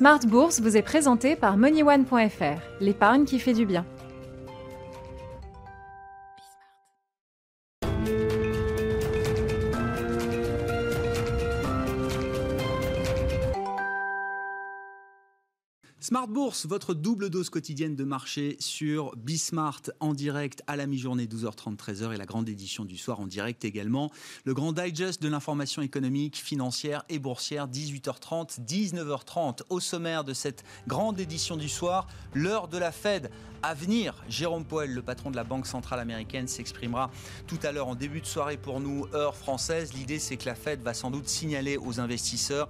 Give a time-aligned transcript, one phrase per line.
[0.00, 3.84] Smart Bourse vous est présenté par MoneyOne.fr, l'épargne qui fait du bien.
[16.10, 21.26] Smart Bourse, votre double dose quotidienne de marché sur Bismart en direct à la mi-journée
[21.26, 24.10] 12h30 13h et la grande édition du soir en direct également.
[24.44, 30.64] Le grand digest de l'information économique, financière et boursière 18h30 19h30 au sommaire de cette
[30.88, 33.30] grande édition du soir, l'heure de la Fed
[33.62, 34.14] à venir.
[34.28, 37.10] Jérôme Powell, le patron de la Banque centrale américaine, s'exprimera
[37.46, 39.92] tout à l'heure en début de soirée pour nous, heure française.
[39.94, 42.68] L'idée, c'est que la Fed va sans doute signaler aux investisseurs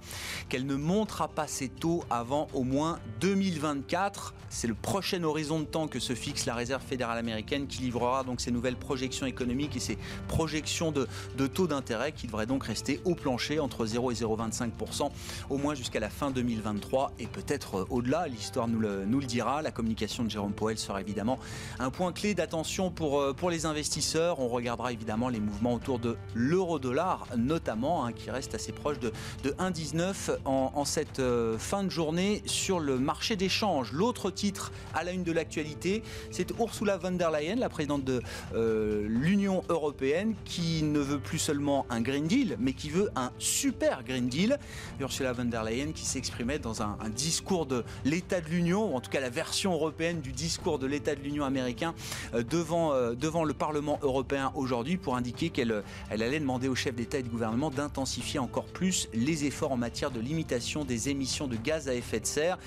[0.49, 2.99] qu'elle ne montera pas ses taux avant au moins
[3.31, 4.33] 2024.
[4.49, 8.25] C'est le prochain horizon de temps que se fixe la Réserve fédérale américaine qui livrera
[8.25, 11.07] donc ses nouvelles projections économiques et ses projections de,
[11.47, 15.09] taux d'intérêt qui devraient donc rester au plancher entre 0 et 0,25%
[15.49, 18.27] au moins jusqu'à la fin 2023 et peut-être au-delà.
[18.27, 19.61] L'histoire nous le, dira.
[19.61, 21.39] La communication de Jérôme Powell sera évidemment
[21.79, 24.41] un point clé d'attention pour, euh, les investisseurs.
[24.41, 29.13] On regardera évidemment les mouvements autour de l'euro-dollar, notamment, hein, qui reste assez proche de,
[29.43, 33.91] de 1,19 en, en, cette euh, fin de journée sur le marché d'échange.
[33.91, 38.21] L'autre titre à la une de l'actualité, c'est Ursula von der Leyen, la présidente de
[38.55, 43.31] euh, l'Union européenne, qui ne veut plus seulement un Green Deal, mais qui veut un
[43.37, 44.57] super Green Deal.
[44.99, 49.01] Ursula von der Leyen qui s'exprimait dans un, discours de l'état de l'Union, ou en
[49.01, 51.93] tout cas la version européenne du discours de l'état de l'Union américain
[52.33, 56.75] euh, devant, euh, devant le Parlement européen aujourd'hui pour indiquer qu'elle elle allait demander aux
[56.75, 61.09] chefs d'État et de gouvernement d'intensifier encore plus les efforts en matière de limitation des
[61.09, 62.57] émissions de gaz à effet de serre.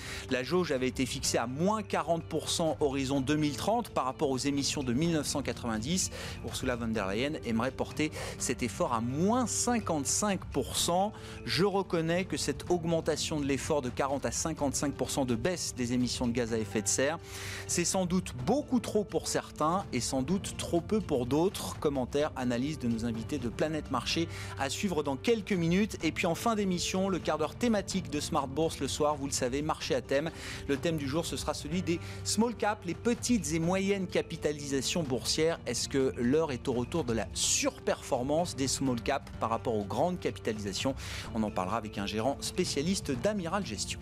[0.45, 6.11] Jauge avait été fixée à moins 40% horizon 2030 par rapport aux émissions de 1990.
[6.45, 11.13] Ursula von der Leyen aimerait porter cet effort à moins 55%.
[11.45, 16.27] Je reconnais que cette augmentation de l'effort de 40 à 55% de baisse des émissions
[16.27, 17.19] de gaz à effet de serre,
[17.67, 21.79] c'est sans doute beaucoup trop pour certains et sans doute trop peu pour d'autres.
[21.81, 24.29] Commentaires, analyse de nos invités de Planète Marché
[24.59, 25.99] à suivre dans quelques minutes.
[26.03, 29.27] Et puis en fin d'émission, le quart d'heure thématique de Smart Bourse le soir, vous
[29.27, 30.31] le savez, marché à thème.
[30.69, 35.03] Le thème du jour, ce sera celui des small caps, les petites et moyennes capitalisations
[35.03, 35.59] boursières.
[35.67, 39.85] Est-ce que l'heure est au retour de la surperformance des small caps par rapport aux
[39.85, 40.95] grandes capitalisations?
[41.35, 44.01] On en parlera avec un gérant spécialiste d'Amiral Gestion.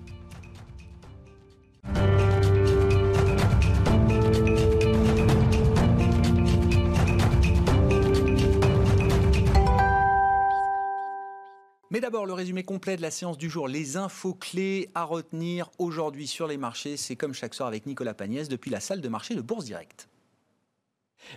[11.93, 15.71] Mais d'abord, le résumé complet de la séance du jour, les infos clés à retenir
[15.77, 16.97] aujourd'hui sur les marchés.
[16.97, 20.09] C'est comme chaque soir avec Nicolas Pagnès depuis la salle de marché de Bourse Direct.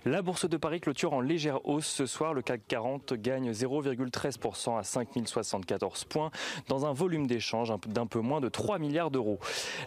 [0.05, 2.33] La bourse de Paris clôture en légère hausse ce soir.
[2.33, 6.31] Le CAC 40 gagne 0,13% à 5074 points
[6.67, 9.39] dans un volume d'échange d'un peu moins de 3 milliards d'euros.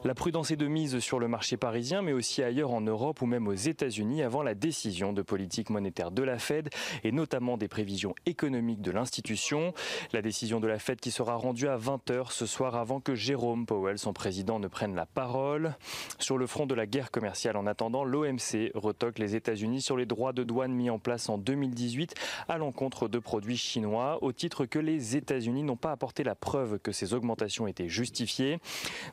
[0.04, 3.26] La prudence est de mise sur le marché parisien, mais aussi ailleurs en Europe ou
[3.26, 6.70] même aux États-Unis avant la décision de politique monétaire de la Fed
[7.04, 9.72] et notamment des prévisions économiques de l'institution.
[10.12, 13.66] La décision de la Fed qui sera rendue à 20h ce soir avant que Jérôme
[13.66, 15.76] Powell, son président, ne prenne la parole.
[16.18, 20.04] Sur le front de la guerre commerciale, en attendant, l'OMC retoque les États-Unis sur les
[20.04, 22.14] droits de douane mis en place en 2018
[22.46, 26.78] à l'encontre de produits chinois, au titre que les États-Unis n'ont pas apporté la preuve
[26.78, 28.58] que ces augmentations étaient justifiées.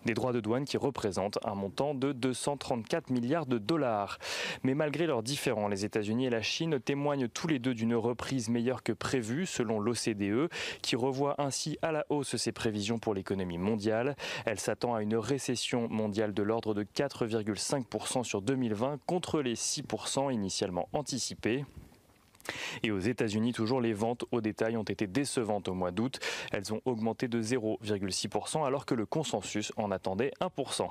[0.05, 4.19] Des droits de douane qui représentent un montant de 234 milliards de dollars.
[4.63, 8.49] Mais malgré leurs différends, les États-Unis et la Chine témoignent tous les deux d'une reprise
[8.49, 10.49] meilleure que prévue, selon l'OCDE,
[10.81, 14.17] qui revoit ainsi à la hausse ses prévisions pour l'économie mondiale.
[14.45, 20.33] Elle s'attend à une récession mondiale de l'ordre de 4,5% sur 2020 contre les 6%
[20.33, 21.65] initialement anticipé.
[22.83, 26.19] Et aux États-Unis, toujours les ventes au détail ont été décevantes au mois d'août.
[26.51, 30.87] Elles ont augmenté de 0,6% alors que le consensus en attendait 1%.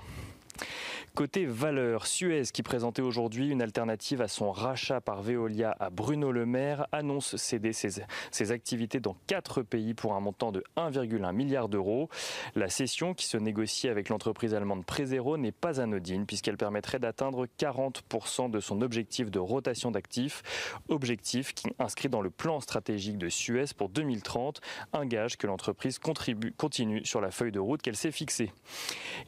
[1.14, 6.32] Côté valeur, Suez, qui présentait aujourd'hui une alternative à son rachat par Veolia à Bruno
[6.32, 11.68] Le Maire, annonce céder ses, activités dans quatre pays pour un montant de 1,1 milliard
[11.68, 12.08] d'euros.
[12.56, 17.46] La cession, qui se négocie avec l'entreprise allemande Prezero, n'est pas anodine puisqu'elle permettrait d'atteindre
[17.60, 20.42] 40% de son objectif de rotation d'actifs,
[20.88, 24.60] objectif qui inscrit dans le plan stratégique de Suez pour 2030,
[24.92, 28.52] un gage que l'entreprise continue sur la feuille de route qu'elle s'est fixée.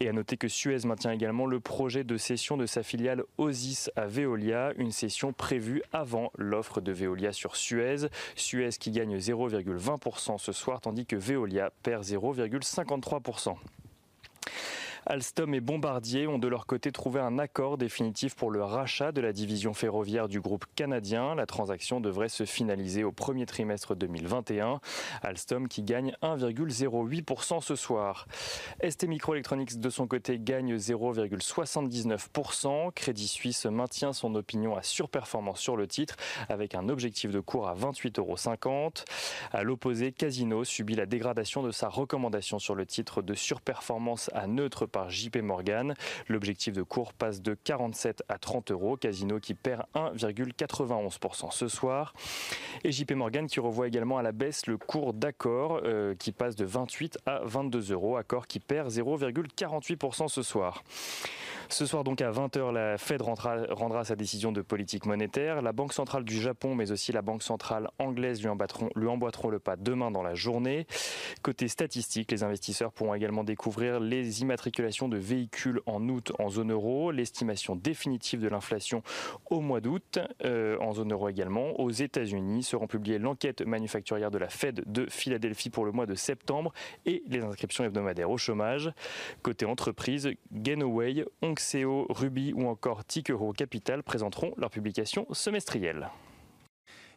[0.00, 3.91] Et à noter que Suez maintient également le projet de cession de sa filiale Osis
[3.97, 8.09] à Veolia, une cession prévue avant l'offre de Veolia sur Suez.
[8.35, 13.57] Suez qui gagne 0,20% ce soir, tandis que Veolia perd 0,53%.
[15.08, 19.20] Alstom et Bombardier ont de leur côté trouvé un accord définitif pour le rachat de
[19.20, 21.37] la division ferroviaire du groupe canadien.
[21.37, 24.81] La transaction devrait se finaliser au premier trimestre 2021.
[25.23, 28.26] Alstom qui gagne 1,08% ce soir.
[28.82, 32.93] ST Microelectronics de son côté gagne 0,79%.
[32.93, 36.17] Crédit Suisse maintient son opinion à surperformance sur le titre
[36.49, 38.35] avec un objectif de cours à 28,50 euros.
[39.52, 44.49] À l'opposé, Casino subit la dégradation de sa recommandation sur le titre de surperformance à
[44.49, 45.95] neutre JP Morgan.
[46.29, 48.97] L'objectif de cours passe de 47 à 30 euros.
[48.97, 52.15] Casino qui perd 1,91% ce soir.
[52.85, 56.57] Et JP Morgan qui revoit également à la baisse le cours d'accord euh, qui passe
[56.57, 58.17] de 28 à 22 euros.
[58.17, 60.83] Accord qui perd 0,48% ce soir.
[61.69, 65.63] Ce soir donc à 20h, la Fed rendra, sa décision de politique monétaire.
[65.63, 68.51] La Banque centrale du Japon, mais aussi la Banque centrale anglaise lui,
[68.95, 70.87] lui emboîteront le pas demain dans la journée.
[71.43, 76.71] Côté statistique, les investisseurs pourront également découvrir les immatriculations de véhicules en août en zone
[76.71, 79.03] euro, l'estimation définitive de l'inflation
[79.50, 81.79] au mois d'août euh, en zone euro également.
[81.81, 86.15] Aux États-Unis seront publiées l'enquête manufacturière de la Fed de Philadelphie pour le mois de
[86.15, 86.73] septembre
[87.05, 88.93] et les inscriptions hebdomadaires au chômage.
[89.43, 96.09] Côté entreprise, Gainoway, Onxeo, Ruby ou encore Tikero Capital présenteront leur publication semestrielle.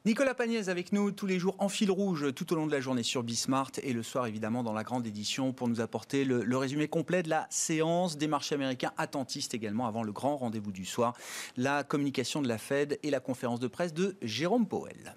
[0.06, 2.80] Nicolas Pagnès avec nous tous les jours en fil rouge tout au long de la
[2.80, 6.44] journée sur Bismart et le soir évidemment dans la grande édition pour nous apporter le,
[6.46, 10.72] le résumé complet de la séance des marchés américains attentistes également avant le grand rendez-vous
[10.72, 11.16] du soir,
[11.58, 15.16] la communication de la Fed et la conférence de presse de Jérôme Powell.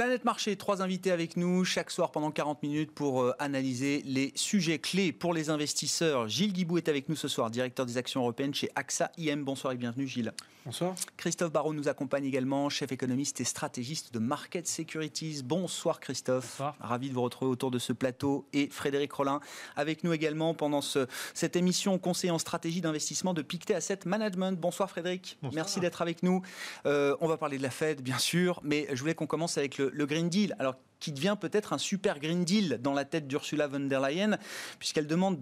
[0.00, 4.32] Planète Marché, trois invités avec nous chaque soir pendant 40 minutes pour euh, analyser les
[4.34, 6.26] sujets clés pour les investisseurs.
[6.26, 9.44] Gilles Guibou est avec nous ce soir, directeur des actions européennes chez AXA IM.
[9.44, 10.32] Bonsoir et bienvenue Gilles.
[10.66, 10.94] Bonsoir.
[11.16, 15.42] Christophe Barraud nous accompagne également, chef économiste et stratégiste de Market Securities.
[15.42, 16.44] Bonsoir Christophe.
[16.44, 16.76] Bonsoir.
[16.80, 18.46] Ravi de vous retrouver autour de ce plateau.
[18.52, 19.40] Et Frédéric Rollin
[19.74, 24.52] avec nous également pendant ce, cette émission conseiller en stratégie d'investissement de Pictet Asset Management.
[24.60, 25.38] Bonsoir Frédéric.
[25.40, 25.54] Bonsoir.
[25.54, 26.42] Merci d'être avec nous.
[26.84, 29.78] Euh, on va parler de la Fed bien sûr, mais je voulais qu'on commence avec
[29.78, 30.54] le, le Green Deal.
[30.58, 34.38] Alors qui devient peut-être un super Green Deal dans la tête d'Ursula von der Leyen,
[34.78, 35.38] puisqu'elle demande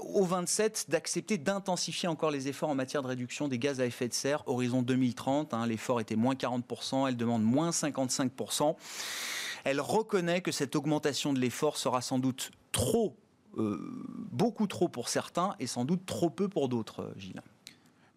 [0.00, 4.08] aux 27 d'accepter d'intensifier encore les efforts en matière de réduction des gaz à effet
[4.08, 5.52] de serre, horizon 2030.
[5.52, 8.76] Hein, L'effort était moins 40%, elle demande moins 55%.
[9.64, 13.16] Elle reconnaît que cette augmentation de l'effort sera sans doute trop,
[13.58, 13.78] euh,
[14.30, 17.42] beaucoup trop pour certains, et sans doute trop peu pour d'autres, euh, Gilles.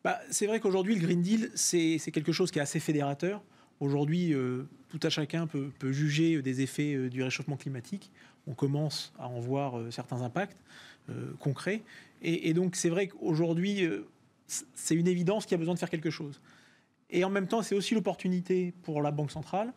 [0.03, 3.43] Bah, c'est vrai qu'aujourd'hui, le Green Deal, c'est quelque chose qui est assez fédérateur.
[3.79, 8.11] Aujourd'hui, euh, tout à chacun peut, juger des effets euh, du réchauffement climatique.
[8.47, 10.57] On commence à en voir euh, certains impacts
[11.09, 11.81] euh, concrets.
[12.21, 13.87] Et, donc, c'est vrai qu'aujourd'hui,
[14.47, 16.41] c'est une évidence qu'il y a besoin de faire quelque chose.
[17.11, 19.73] Et en même temps, c'est aussi l'opportunité pour la Banque centrale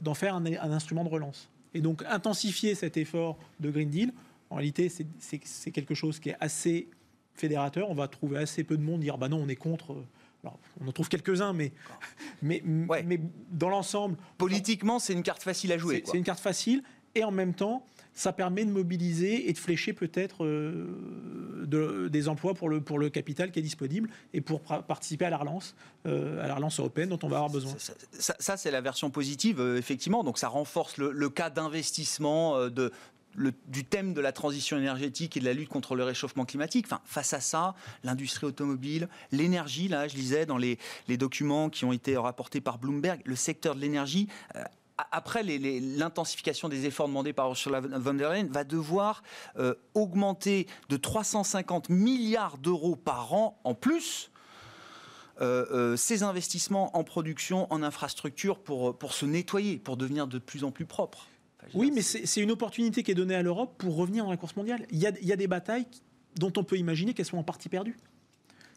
[0.00, 1.50] d'en faire un, un, instrument de relance.
[1.74, 4.12] Et donc, intensifier cet effort de Green Deal,
[4.50, 4.88] en réalité,
[5.18, 6.88] c'est quelque chose qui est assez
[7.34, 7.90] fédérateur.
[7.90, 9.96] On va trouver assez peu de monde dire bah non, on est contre.
[10.44, 11.72] Alors, on en trouve quelques-uns, mais,
[12.42, 13.02] mais, ouais.
[13.04, 14.16] mais dans l'ensemble.
[14.38, 16.02] Politiquement, c'est une carte facile à jouer.
[16.04, 16.82] C'est une carte facile,
[17.14, 17.84] et en même temps,
[18.14, 22.98] ça permet de mobiliser et de flécher peut-être euh, de, des emplois pour le, pour
[22.98, 25.74] le capital qui est disponible et pour participer à la relance,
[26.06, 27.72] euh, à la relance européenne dont on va avoir besoin.
[27.78, 30.24] Ça, ça, ça c'est la version positive, euh, effectivement.
[30.24, 32.92] Donc ça renforce le, le cas d'investissement de,
[33.34, 36.86] le, du thème de la transition énergétique et de la lutte contre le réchauffement climatique.
[36.86, 37.74] Enfin, face à ça,
[38.04, 43.20] l'industrie automobile, l'énergie, là, je lisais dans les, documents qui ont été rapportés par Bloomberg,
[43.24, 44.28] le secteur de l'énergie.
[44.56, 44.64] Euh,
[45.10, 49.22] après l'intensification des efforts demandés par Ursula von der Leyen, va devoir
[49.58, 54.30] euh, augmenter de 350 milliards d'euros par an en plus
[55.40, 60.38] euh, euh, ces investissements en production, en infrastructure pour, pour se nettoyer, pour devenir de
[60.38, 61.26] plus en plus propre.
[61.74, 64.56] Oui, mais c'est une opportunité qui est donnée à l'Europe pour revenir dans la course
[64.56, 64.86] mondiale.
[64.90, 65.86] Il y a, il y a des batailles
[66.36, 67.96] dont on peut imaginer qu'elles sont en partie perdues.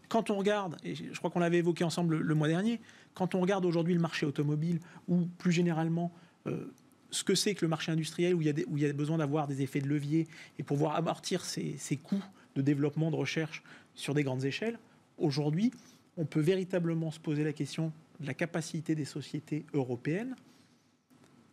[0.07, 2.79] Quand on regarde, et je crois qu'on l'avait évoqué ensemble le, mois dernier,
[3.13, 6.11] quand on regarde aujourd'hui le marché automobile ou plus généralement
[6.47, 6.71] euh,
[7.11, 9.81] ce que c'est que le marché industriel où il y a, besoin d'avoir des effets
[9.81, 10.27] de levier
[10.59, 12.23] et pouvoir amortir ces coûts
[12.55, 13.63] de développement, de recherche
[13.95, 14.77] sur des grandes échelles,
[15.17, 15.71] aujourd'hui,
[16.17, 20.35] on peut véritablement se poser la question de la capacité des sociétés européennes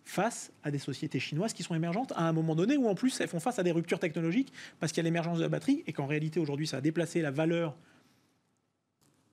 [0.05, 3.21] face à des sociétés chinoises qui sont émergentes à un moment donné où en plus
[3.21, 5.85] elles font face à des ruptures technologiques parce qu'il y a l'émergence de la batterie
[5.87, 7.77] et qu'en réalité aujourd'hui ça a déplacé la valeur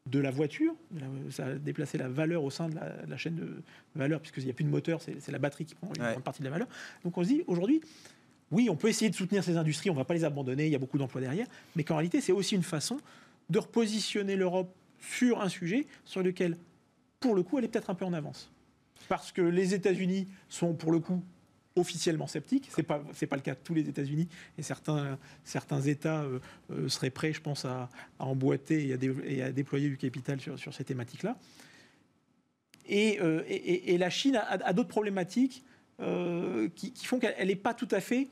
[0.05, 0.73] de la voiture,
[1.29, 3.61] ça a déplacé la valeur au sein de la, de la chaîne de
[3.95, 6.11] valeur, puisqu'il n'y a plus de moteur, c'est la batterie qui prend une ouais.
[6.13, 6.67] grande partie de la valeur.
[7.03, 7.81] Donc on se dit, aujourd'hui,
[8.51, 10.71] oui, on peut essayer de soutenir ces industries, on ne va pas les abandonner, il
[10.71, 11.45] y a beaucoup d'emplois derrière,
[11.75, 12.99] mais qu'en réalité, c'est aussi une façon
[13.49, 16.57] de repositionner l'Europe sur un sujet sur lequel
[17.19, 18.51] pour le coup, elle est peut-être un peu en avance.
[19.07, 21.23] Parce que les États-Unis sont, pour le coup,
[21.79, 22.69] officiellement sceptiques.
[22.71, 24.27] Ce n'est pas, pas le cas de tous les États-Unis.
[24.57, 26.39] Et certains, certains États euh,
[26.71, 27.89] euh, seraient prêts, je pense, à,
[28.19, 31.37] emboîter et à, déployer du capital sur, sur ces thématiques-là.
[32.87, 33.43] Et, euh,
[33.97, 35.63] la Chine a, d'autres problématiques
[36.75, 38.29] qui, font qu'elle n'est pas tout à fait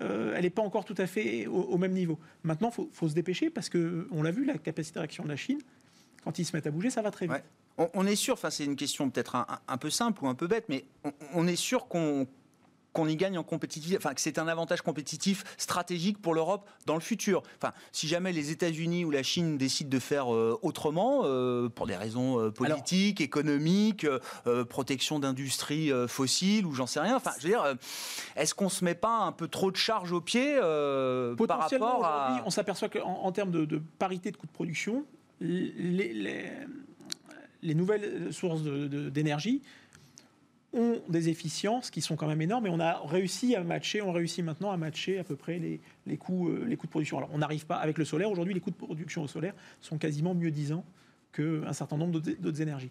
[0.00, 2.20] elle n'est pas encore tout à fait au, même niveau.
[2.44, 5.34] Maintenant, il faut, se dépêcher parce qu'on l'a vu, la capacité de réaction de la
[5.34, 5.58] Chine,
[6.22, 7.42] quand ils se mettent à bouger, ça va très vite.
[7.78, 10.64] On, est sûr, enfin c'est une question peut-être un, peu simple ou un peu bête,
[10.68, 10.84] mais
[11.32, 12.26] on est sûr qu'on
[12.92, 16.94] qu'on y gagne en compétitivité, enfin que c'est un avantage compétitif stratégique pour l'Europe dans
[16.94, 17.42] le futur.
[17.56, 21.86] Enfin, si jamais les États-Unis ou la Chine décident de faire euh, autrement, euh, pour
[21.86, 24.06] des raisons euh, politiques, économiques,
[24.68, 27.16] protection d'industries fossiles ou j'en sais rien.
[27.16, 27.76] Enfin, je veux dire,
[28.36, 32.42] est-ce qu'on se met pas un peu trop de charge au pied par rapport à
[32.46, 35.04] On s'aperçoit qu'en termes de, parité de coût de production,
[35.40, 36.50] les, les,
[37.62, 39.62] nouvelles sources d'énergie
[40.72, 44.12] ont des efficiences qui sont quand même énormes et on a réussi à matcher, on
[44.12, 47.16] réussit maintenant à matcher à peu près les, les coûts, euh, les coûts de production.
[47.16, 49.96] Alors on n'arrive pas avec le solaire, aujourd'hui les coûts de production au solaire sont
[49.96, 50.84] quasiment mieux disant
[51.32, 52.90] qu'un certain nombre d'autres énergies.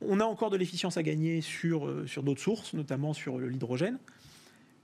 [0.00, 3.98] On a encore de l'efficience à gagner sur, euh, sur d'autres sources, notamment sur l'hydrogène,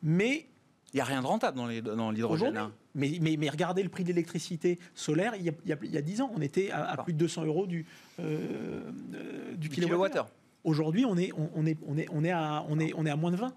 [0.02, 0.46] mais...
[0.94, 2.56] Il n'y a rien de rentable dans l'hydrogène.
[2.56, 2.72] Hein.
[2.94, 5.52] Mais, mais, mais, regardez le prix de l'électricité solaire, il y, a,
[5.82, 7.84] il, y a, 10 ans, on était à, plus de 200 euros du,
[8.20, 8.90] euh,
[9.56, 10.28] du, kilowattheure.
[10.64, 13.16] Aujourd'hui, on est, on, est, on, est, on, est à, on, est, on est à
[13.16, 13.54] moins de 20.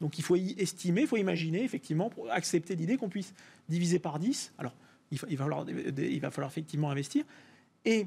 [0.00, 3.34] Donc il faut y estimer, il faut imaginer, effectivement, pour accepter l'idée qu'on puisse
[3.68, 4.54] diviser par 10.
[4.58, 4.74] Alors,
[5.10, 7.24] il, va falloir, il va falloir effectivement investir.
[7.84, 8.06] Et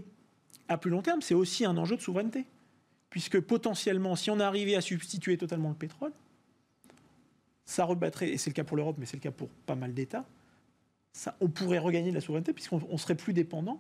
[0.68, 2.46] à plus long terme, c'est aussi un enjeu de souveraineté.
[3.10, 6.12] Puisque potentiellement, si on arrivait à substituer totalement le pétrole,
[7.66, 9.94] ça rebattrait, et c'est le cas pour l'Europe, mais c'est le cas pour pas mal
[9.94, 10.26] d'États,
[11.40, 13.80] on pourrait regagner la souveraineté puisqu'on serait plus dépendant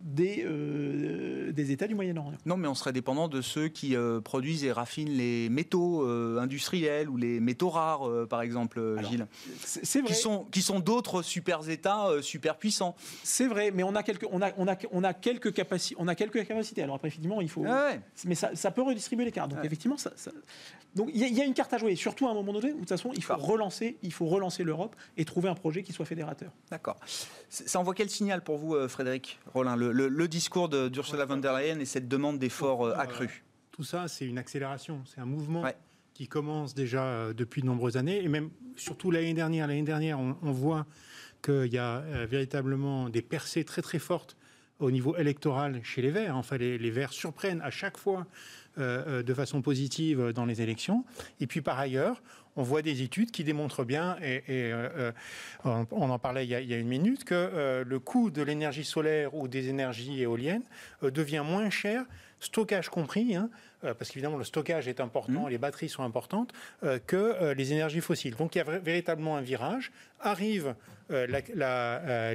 [0.00, 2.32] des, euh, des États du Moyen-Orient.
[2.46, 6.38] Non, mais on serait dépendant de ceux qui euh, produisent et raffinent les métaux euh,
[6.38, 9.26] industriels ou les métaux rares, par exemple, Gilles.
[9.62, 10.08] C'est vrai.
[10.08, 12.94] Qui sont, qui sont d'autres super États super puissants.
[13.22, 16.08] C'est vrai, mais on a quelques, on a, on a, on a quelques, capacités, on
[16.08, 16.82] a quelques capacités.
[16.82, 17.64] Alors après, effectivement, il faut.
[17.66, 17.92] Ah
[18.26, 19.50] mais ça, ça, peut redistribuer les cartes.
[19.50, 20.10] Donc, effectivement, ça,
[20.94, 21.96] donc il y, a une carte à jouer.
[21.96, 24.64] Surtout à un moment donné, où de toute façon, il faut relancer, il faut relancer
[24.64, 26.50] l'Europe et trouver un projet qui soit fédérateur.
[26.70, 26.96] D'accord.
[27.48, 31.78] Ça envoie quel signal pour vous, Frédéric Rollin le, le, discours d'Ursula von der Leyen
[31.78, 35.64] et cette demande d'efforts euh, accrus Tout ça, c'est une accélération, c'est un mouvement
[36.12, 39.66] qui commence déjà euh, depuis de nombreuses années, et même surtout l'année dernière.
[39.66, 40.86] L'année dernière, on, voit
[41.42, 44.36] qu'il y a euh, véritablement des percées très très fortes
[44.78, 46.36] au niveau électoral chez les Verts.
[46.36, 48.26] Enfin, les, les Verts surprennent à chaque fois
[48.76, 51.04] de façon positive dans les élections.
[51.38, 52.20] Et puis par ailleurs,
[52.56, 55.12] on voit des études qui démontrent bien, et, euh,
[55.66, 58.84] euh, on en parlait il y a, une minute, que euh, le coût de l'énergie
[58.84, 60.64] solaire ou des énergies éoliennes
[61.02, 62.04] devient moins cher,
[62.40, 63.48] stockage compris, hein,
[63.82, 65.50] parce qu'évidemment le stockage est important, mmh.
[65.50, 66.52] les batteries sont importantes,
[67.06, 68.36] que les énergies fossiles.
[68.36, 69.92] Donc il y a véritablement un virage.
[70.20, 70.74] Arrive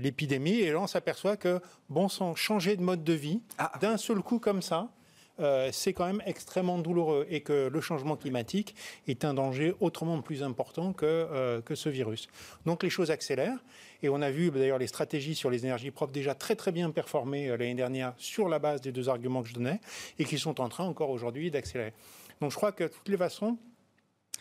[0.01, 1.59] l'épidémie et là on s'aperçoit que
[1.89, 3.71] bon sang, changer de mode de vie ah.
[3.81, 4.89] d'un seul coup comme ça,
[5.39, 8.75] euh, c'est quand même extrêmement douloureux et que le changement climatique
[9.07, 12.27] est un danger autrement plus important que, euh, que ce virus.
[12.65, 13.63] Donc les choses accélèrent
[14.01, 16.89] et on a vu d'ailleurs les stratégies sur les énergies propres déjà très très bien
[16.91, 19.79] performer euh, l'année dernière sur la base des deux arguments que je donnais
[20.17, 21.93] et qui sont en train encore aujourd'hui d'accélérer.
[22.41, 23.57] Donc je crois que toutes les façons,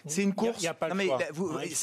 [0.06, 0.64] c'est une course.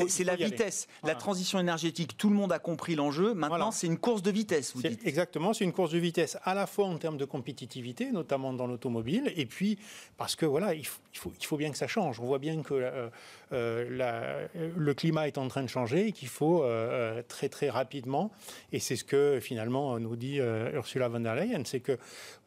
[0.08, 2.18] c'est la vitesse, la transition énergétique.
[2.18, 3.34] Tout le monde a compris l'enjeu.
[3.34, 4.74] Maintenant, c'est une course de vitesse.
[4.76, 5.06] Vous dites.
[5.06, 8.68] Exactement, c'est une course de vitesse à la fois en termes de compétitivité, notamment dans
[8.68, 9.78] l'automobile, et puis
[10.18, 11.02] parce que voilà, il faut,
[11.40, 12.20] il faut, bien que ça change.
[12.20, 13.10] On voit bien que euh,
[13.52, 18.32] euh, le climat est en train de changer et qu'il faut euh, très très rapidement.
[18.72, 20.38] Et c'est ce que finalement nous dit
[20.74, 21.98] Ursula von der Leyen, c'est que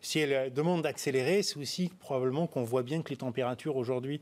[0.01, 4.21] si elle demande d'accélérer, c'est aussi probablement qu'on voit bien que les températures aujourd'hui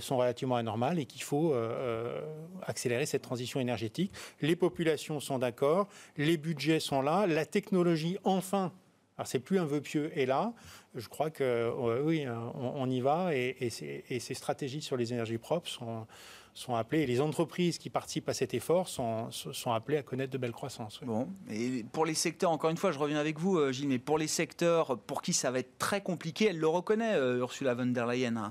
[0.00, 2.20] sont relativement anormales et qu'il faut euh, euh,
[2.66, 4.12] accélérer cette transition énergétique.
[4.40, 8.72] Les populations sont d'accord, les budgets sont là, la technologie, enfin,
[9.20, 10.54] alors c'est plus un vœu pieux, est là.
[10.94, 12.24] Je crois que euh, oui,
[12.54, 17.76] on, y va et, ces, stratégies sur les énergies propres sont, appelées, et les entreprises
[17.76, 19.28] qui participent à cet effort sont,
[19.66, 21.00] appelées à connaître de belles croissances.
[21.04, 24.16] Bon, et pour les secteurs, encore une fois, je reviens avec vous, Gilles, mais pour
[24.16, 28.06] les secteurs pour qui ça va être très compliqué, elle le reconnaît, Ursula von der
[28.06, 28.50] Leyen.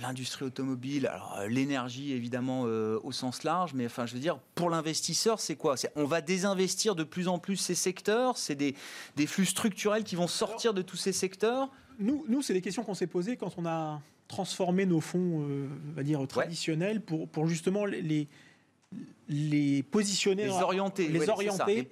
[0.00, 4.38] L'industrie automobile, alors euh, l'énergie évidemment euh, au sens large, mais enfin je veux dire,
[4.54, 5.76] pour l'investisseur, c'est quoi?
[5.96, 8.74] On va désinvestir de plus en plus ces secteurs, c'est des,
[9.16, 11.70] des, flux structurels qui vont sortir de tous ces secteurs?
[11.98, 15.68] Nous, nous c'est des questions qu'on s'est posées quand on a transformé nos fonds, euh,
[15.90, 18.28] on va dire, traditionnels pour, pour justement les,
[19.28, 21.86] les positionner, les orienter, les orienter,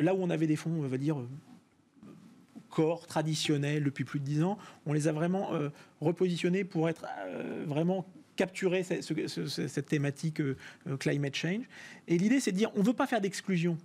[0.00, 1.16] là où on avait des fonds, on va dire
[2.74, 4.58] corps traditionnels depuis plus de 10 ans.
[4.86, 5.50] On les a vraiment
[6.00, 7.06] repositionnés pour être
[7.66, 8.04] vraiment
[8.36, 10.42] capturer cette, thématique
[10.98, 11.64] climate change.
[12.08, 13.78] Et l'idée, c'est de dire, on ne veut pas faire d'exclusion.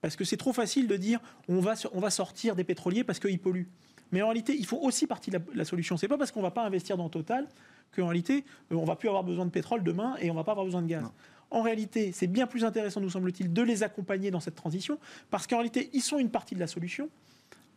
[0.00, 3.18] Parce que c'est trop facile de dire, on va, on va sortir des pétroliers parce
[3.18, 3.68] qu'ils polluent.
[4.12, 5.96] Mais en réalité, il faut aussi partie de la, la solution.
[5.96, 7.48] C'est pas parce qu'on ne va pas investir dans Total
[7.94, 10.66] qu'en réalité, on va plus avoir besoin de pétrole demain et on va pas avoir
[10.66, 11.04] besoin de gaz.
[11.50, 14.98] En réalité, c'est bien plus intéressant, nous semble-t-il, de les accompagner dans cette transition,
[15.30, 17.08] parce qu'en réalité, ils sont une partie de la solution,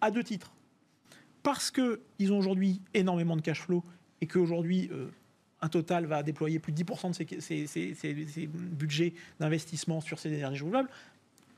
[0.01, 0.51] à deux titres.
[1.43, 3.83] Parce qu'ils ont aujourd'hui énormément de cash flow
[4.21, 5.09] et qu'aujourd'hui, euh,
[5.61, 10.89] un total va déployer plus de 10% de ses, budgets d'investissement sur ces énergies renouvelables.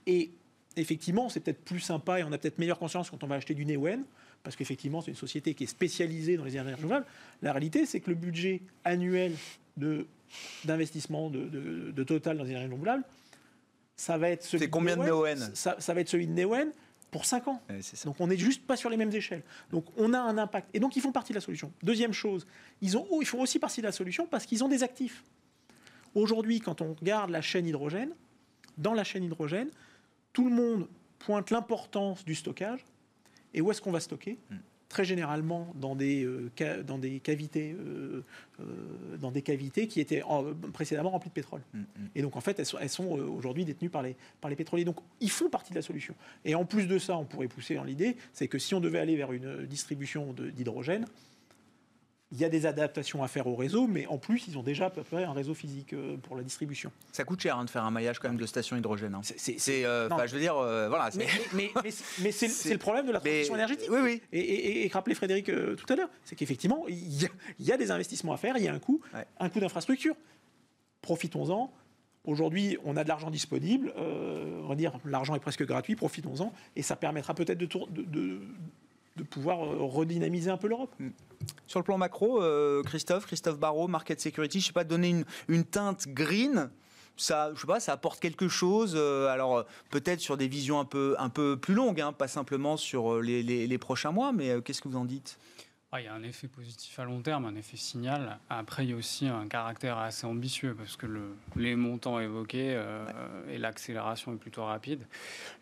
[0.08, 0.32] Et
[0.76, 3.54] effectivement, c'est peut-être plus sympa et on a peut-être meilleure conscience quand on va acheter
[3.54, 4.04] du Neoen,
[4.44, 7.06] parce qu'effectivement, c'est une société qui est spécialisée dans les énergies renouvelables.
[7.42, 9.34] La réalité, c'est que le budget annuel
[10.66, 13.04] d'investissement de, Total dans les énergies renouvelables,
[13.96, 16.72] ça va être celui C'est combien de Neoen ça, va être celui de Neoen
[17.12, 17.62] pour 5 ans.
[18.06, 19.44] Donc on n'est juste pas sur les mêmes échelles.
[19.70, 20.70] Donc on a un impact.
[20.74, 21.72] Et donc ils font partie de la solution.
[21.84, 22.48] Deuxième chose,
[22.82, 25.24] ils, ont, ils font aussi partie de la solution parce qu'ils ont des actifs.
[26.16, 28.14] Aujourd'hui, quand on regarde la chaîne hydrogène,
[28.78, 29.70] dans la chaîne hydrogène,
[30.34, 30.88] tout le monde
[31.20, 32.86] pointe l'importance du stockage.
[33.54, 34.40] Et où est-ce qu'on va stocker?
[34.50, 34.58] Hmm.
[34.92, 38.26] Très généralement dans des, euh, dans des cavités, euh,
[38.60, 38.64] euh,
[39.22, 40.22] dans des cavités qui étaient
[40.74, 41.62] précédemment remplies de pétrole.
[41.74, 42.08] Hmm, hmm.
[42.14, 44.84] Et donc en fait, elles sont, elles sont aujourd'hui détenues par les, par les pétroliers.
[44.84, 46.14] Donc ils font partie de la solution.
[46.44, 49.00] Et en plus de ça, on pourrait pousser dans l'idée, c'est que si on devait
[49.00, 51.06] aller vers une distribution d'hydrogène,
[52.32, 54.86] il y a des adaptations à faire au réseau, mais en plus, ils ont déjà
[54.86, 56.92] à peu près un réseau physique euh, pour la distribution.
[57.12, 59.16] Ça coûte cher hein, de faire un maillage quand même de stations hydrogène.
[59.16, 59.22] Hein.
[59.24, 61.10] C'est, euh, je veux dire, euh, voilà.
[61.16, 61.92] Mais, mais,
[62.32, 63.90] c'est, le problème de la transition énergétique.
[63.92, 64.22] Oui, oui.
[64.32, 68.38] Et, et, rappelez Frédéric tout à l'heure, c'est qu'effectivement, il y, a, des investissements à
[68.38, 69.02] faire, il y a un coût,
[69.40, 70.16] un coût d'infrastructure.
[71.02, 71.74] Profitons-en.
[72.24, 73.94] Aujourd'hui, on a de l'argent disponible.
[73.98, 75.96] on va dire, l'argent est presque gratuit.
[75.96, 78.42] Profitons-en, et ça permettra peut-être de, de, de
[79.30, 80.94] pouvoir redynamiser un peu l'Europe.
[81.00, 81.10] Mm.
[81.68, 85.24] Sur le plan macro, euh, Christophe, Christophe Barrault, Market Security, je ne sais pas, donner
[85.48, 86.70] une, teinte green,
[87.18, 88.94] ça, je sais pas, ça apporte quelque chose.
[88.96, 92.78] Euh, alors peut-être sur des visions un peu, un peu plus longues, hein, pas simplement
[92.78, 95.38] sur euh, les prochains mois, mais qu'est-ce que vous en dites?
[95.94, 98.40] Ah, il y a un effet positif à long terme, un effet signal.
[98.50, 102.76] Après, il y a aussi un caractère assez ambitieux parce que le, les montants évoqués
[102.76, 103.04] euh,
[103.50, 105.06] et l'accélération est plutôt rapide.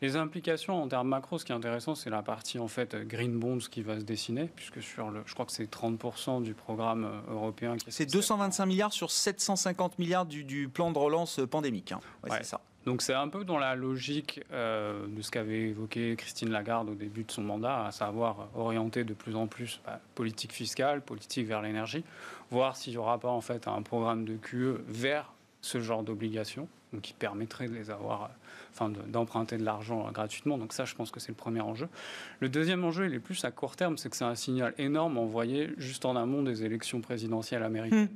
[0.04, 3.40] Les implications en termes macro, ce qui est intéressant, c'est la partie en fait green
[3.40, 7.06] bonds qui va se dessiner, puisque sur le, je crois que c'est 30% du programme
[7.06, 7.76] euh, européen.
[7.88, 11.92] C'est 225 milliards sur 750 milliards du, plan de relance pandémique.
[11.92, 12.02] Hein.
[12.30, 12.62] c'est ça.
[12.86, 16.96] Donc c'est un peu dans la logique euh, de ce qu'avait évoqué Christine Lagarde au
[16.96, 21.46] début de son mandat, à savoir orienter de plus en plus bah, politique fiscale, politique
[21.46, 22.04] vers l'énergie,
[22.52, 26.68] voir s'il n'y aura pas en fait un programme de QE vers ce genre d'obligations,
[27.02, 28.32] qui permettrait de les avoir,
[28.74, 30.58] enfin d'emprunter de, l'argent gratuitement.
[30.58, 31.90] Donc ça, je pense que c'est le premier enjeu.
[32.40, 35.18] Le deuxième enjeu, il est plus à court terme, c'est que c'est un signal énorme
[35.18, 38.10] envoyé juste en amont des élections présidentielles américaines.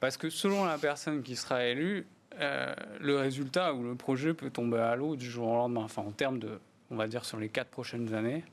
[0.00, 2.06] Parce que selon la personne qui sera élue,
[2.40, 5.82] euh, le résultat ou le projet peut tomber à l'eau du jour au lendemain.
[5.82, 6.58] Enfin, en termes de,
[6.90, 8.44] on va dire, sur les quatre prochaines années,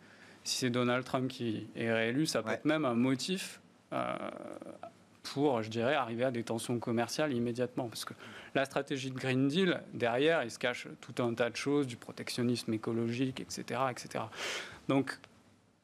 [0.43, 3.61] si c'est Donald Trump qui est réélu, ça peut être même un motif
[3.93, 4.15] euh,
[5.23, 7.87] pour, je dirais, arriver à des tensions commerciales immédiatement.
[7.87, 8.13] Parce que
[8.55, 11.97] la stratégie de Green Deal, derrière, il se cache tout un tas de choses, du
[11.97, 13.81] protectionnisme écologique, etc.
[13.91, 14.25] etc.
[14.87, 15.17] Donc,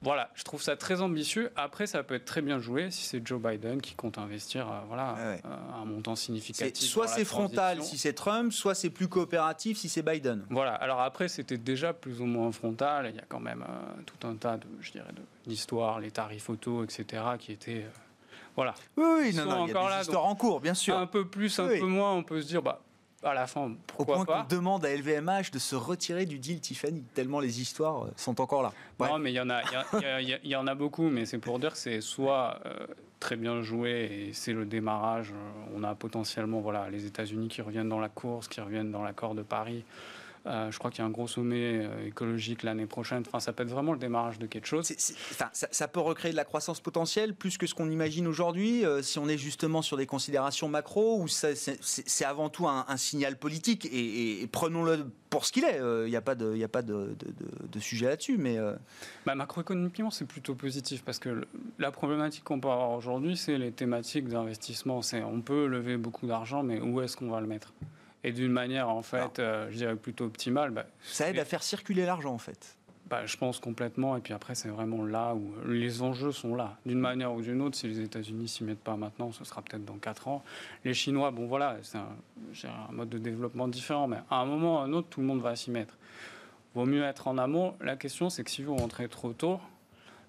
[0.04, 1.50] voilà, je trouve ça très ambitieux.
[1.56, 4.80] Après, ça peut être très bien joué si c'est Joe Biden qui compte investir euh,
[4.88, 5.38] voilà, euh,
[5.82, 6.90] un montant significatif.
[6.90, 10.46] Soit c'est frontal si c'est Trump, soit c'est plus coopératif si c'est Biden.
[10.50, 13.08] Voilà, alors après, c'était déjà plus ou moins frontal.
[13.10, 15.12] Il y a quand même euh, tout un tas de, je dirais,
[15.48, 17.86] d'histoires, les tarifs auto, etc., qui étaient.
[18.58, 18.74] voilà.
[18.98, 20.98] Oui, oui, non, non, il y a des histoires en cours, bien sûr.
[20.98, 22.82] Un peu plus, un peu moins, on peut se dire, bah,
[23.24, 26.60] à la fin, pourquoi Au point qu'on demande à LVMH de se retirer du deal
[26.60, 28.72] Tiffany, tellement les histoires euh, sont encore là.
[29.00, 29.62] Non, mais il y, en a,
[30.20, 32.88] il y, en a beaucoup, mais c'est pour dire que c'est soit euh,
[33.20, 35.32] très bien joué et c'est le démarrage.
[35.32, 39.04] Euh, on a potentiellement voilà, les États-Unis qui reviennent dans la course, qui reviennent dans
[39.04, 39.84] l'accord de Paris.
[40.46, 43.24] Euh, je crois qu'il y a un gros sommet euh, écologique l'année prochaine.
[43.26, 44.92] Enfin, ça peut être vraiment le démarrage de quelque chose.
[45.32, 49.02] enfin, ça, peut recréer de la croissance potentielle plus que ce qu'on imagine aujourd'hui, euh,
[49.02, 53.88] si on est justement sur des considérations macro, ou c'est avant tout un, signal politique.
[53.92, 55.80] Et, prenons-le pour ce qu'il est.
[55.80, 57.16] Il n'y a pas de, y a pas de,
[57.72, 58.38] de, sujet là-dessus.
[58.38, 58.58] Mais
[59.26, 61.48] bah, macroéconomiquement, c'est plutôt positif parce que
[61.80, 65.00] la problématique qu'on peut avoir aujourd'hui, c'est les thématiques d'investissement.
[65.14, 67.74] On peut lever beaucoup d'argent, mais où est-ce qu'on va le mettre?
[68.24, 70.72] Et d'une manière en fait, euh, je dirais plutôt optimale.
[70.72, 72.78] Bah, ça aide à faire circuler l'argent en fait.
[73.10, 74.16] Bah, je pense complètement.
[74.18, 76.78] Et puis après, c'est vraiment là où les enjeux sont là.
[76.86, 79.86] D'une manière ou d'une autre, si les États-Unis s'y mettent pas maintenant, ce sera peut-être
[79.86, 80.44] dans 4 ans.
[80.86, 82.08] Les Chinois, bon voilà, c'est un,
[82.90, 85.28] un, mode de développement différent, mais à un moment ou à un autre, tout le
[85.28, 85.98] monde va s'y mettre.
[86.76, 87.76] Vaut mieux être en amont.
[87.82, 89.60] La question, c'est que si vous rentrez trop tôt,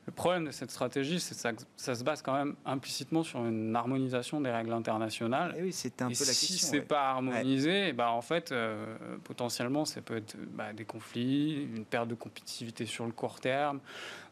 [0.06, 3.44] Le problème de cette stratégie, c'est que ça, ça, se base quand même implicitement sur
[3.44, 5.52] une harmonisation des règles internationales.
[5.56, 6.56] Et eh oui, c'est un peu la si question.
[6.56, 11.68] Si c'est pas harmonisé, bah, en fait, euh, potentiellement, ça peut être bah, des conflits,
[11.74, 13.80] une perte de compétitivité sur le court terme.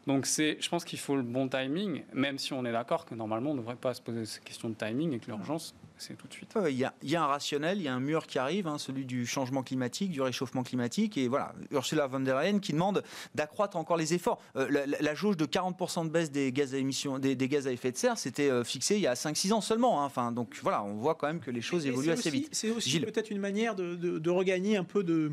[0.05, 3.15] Donc, c'est, je pense qu'il faut le bon timing, même si on est d'accord que
[3.15, 6.17] normalement, on ne devrait pas se poser ces questions de timing et que l'urgence, c'est
[6.17, 6.53] tout de suite.
[6.69, 8.77] Il y, a, y, a, un rationnel, il y a un mur qui arrive, hein,
[8.77, 11.17] celui du changement climatique, du réchauffement climatique.
[11.17, 13.01] Et voilà, Ursula von der Leyen qui demande
[13.33, 14.41] d'accroître encore les efforts.
[14.57, 17.67] Euh, la, la, jauge de 40% de baisse des gaz à, émissions, des, des gaz
[17.67, 20.01] à effet de serre, c'était euh, fixé il y a 5-6 ans seulement.
[20.01, 20.05] Hein.
[20.05, 22.49] Enfin, donc voilà, on voit quand même que les choses et, évoluent assez aussi, vite.
[22.51, 25.31] C'est aussi peut-être une manière de, de, de, regagner un peu de,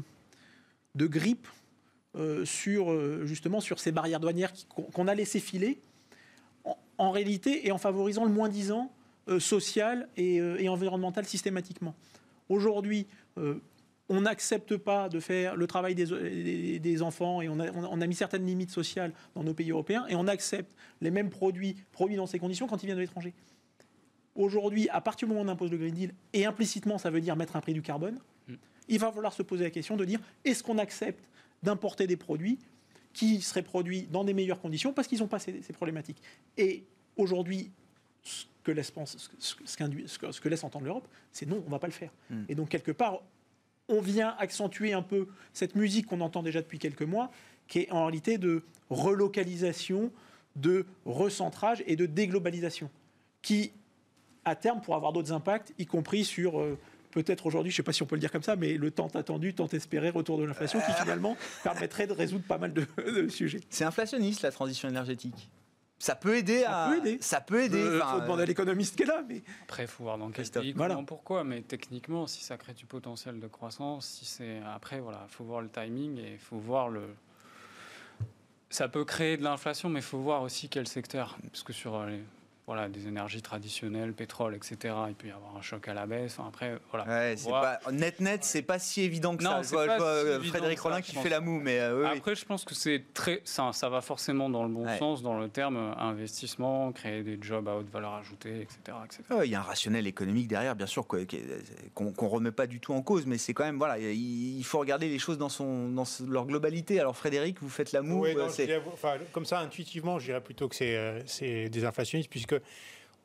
[0.95, 1.49] de grippe
[2.16, 4.53] euh, sur, justement sur ces barrières douanières
[4.92, 5.81] qu'on a laissé filer.
[6.64, 8.90] En, en réalité, et en favorisant le moins disant
[9.31, 11.94] euh, social et, euh, et, environnemental systématiquement.
[12.49, 13.07] Aujourd'hui,
[13.38, 13.61] euh,
[14.09, 18.01] on n'accepte pas de faire le travail des, des, des enfants et on a, on
[18.01, 21.77] a, mis certaines limites sociales dans nos pays européens et on accepte les mêmes produits
[21.92, 23.33] produits dans ces conditions quand ils viennent de l'étranger.
[24.35, 27.20] Aujourd'hui, à partir du moment où on impose le Green Deal, et implicitement ça veut
[27.20, 28.18] dire mettre un prix du carbone,
[28.49, 28.55] mmh.
[28.88, 31.23] il va falloir se poser la question de dire est-ce qu'on accepte
[31.62, 32.59] d'importer des produits
[33.12, 36.23] qui seraient produits dans des meilleures conditions parce qu'ils n'ont pas ces, ces problématiques.
[36.57, 36.85] Et
[37.16, 37.70] aujourd'hui,
[38.23, 41.79] ce que laisse, ce, ce, ce que laisse entendre l'Europe, c'est non, on ne va
[41.79, 42.12] pas le faire.
[42.31, 42.44] Mm.
[42.49, 43.23] Et donc, quelque part,
[43.88, 47.31] on vient accentuer un peu cette musique qu'on entend déjà depuis quelques mois,
[47.66, 50.12] qui est en réalité de relocalisation,
[50.57, 52.90] de recentrage et de déglobalisation,
[53.42, 53.73] qui,
[54.44, 56.61] à terme, pourra avoir d'autres impacts, y compris sur...
[56.61, 56.79] Euh,
[57.11, 58.90] peut-être aujourd'hui, je ne sais pas si on peut le dire comme ça, mais le
[58.90, 62.87] temps attendu, tant espéré retour de l'inflation qui finalement permettrait de résoudre pas mal de,
[63.23, 63.61] de sujets.
[63.70, 65.51] C'est inflationniste la transition énergétique
[66.01, 66.88] ça peut aider ça à.
[66.88, 67.18] Peut aider.
[67.20, 67.79] Ça peut aider.
[67.79, 69.23] Il faut demander à l'économiste qui est là.
[69.29, 69.42] Mais...
[69.64, 70.96] Après, il faut voir dans quel pays, voilà.
[71.07, 71.44] pourquoi.
[71.44, 74.61] Mais techniquement, si ça crée du potentiel de croissance, si c'est.
[74.75, 77.03] Après, voilà, il faut voir le timing et il faut voir le.
[78.70, 81.37] Ça peut créer de l'inflation, mais il faut voir aussi quel secteur.
[81.51, 82.23] Parce que sur les
[82.71, 84.95] voilà, des énergies traditionnelles, pétrole, etc.
[85.09, 86.37] Il peut y avoir un choc à la baisse.
[86.39, 87.05] Enfin, après, voilà.
[87.05, 89.63] Ouais, pas, net, net, c'est pas si évident que non, ça.
[89.63, 92.37] Je vois, je vois si Frédéric Rollin qui fait la moue, mais euh, oui, après,
[92.37, 94.99] je pense que c'est très, ça, ça, va forforcément dans le bon ouais.
[94.99, 98.99] sens, dans le terme investissement, créer des jobs à haute valeur ajoutée, etc.
[99.05, 99.25] etc.
[99.31, 102.79] Ouais, il y a un rationnel économique derrière, bien sûr, qu'on qu remet pas du
[102.79, 105.89] tout en cause, mais c'est quand même voilà, il faut regarder les choses dans son,
[105.89, 107.01] dans leur globalité.
[107.01, 108.29] Alors, Frédéric, vous faites la moue.
[108.29, 108.47] Non,
[108.93, 112.60] enfin, comme ça, intuitivement, je dirais plutôt que c'est des inflationnistes, puisque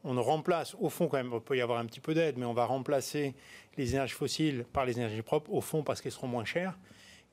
[0.04, 2.46] on remplace, au fond quand même, il peut y avoir un petit peu d'aide, mais
[2.46, 3.34] on va remplacer
[3.78, 6.78] les énergies fossiles par les énergies propres, au fond parce qu'elles seront moins chères.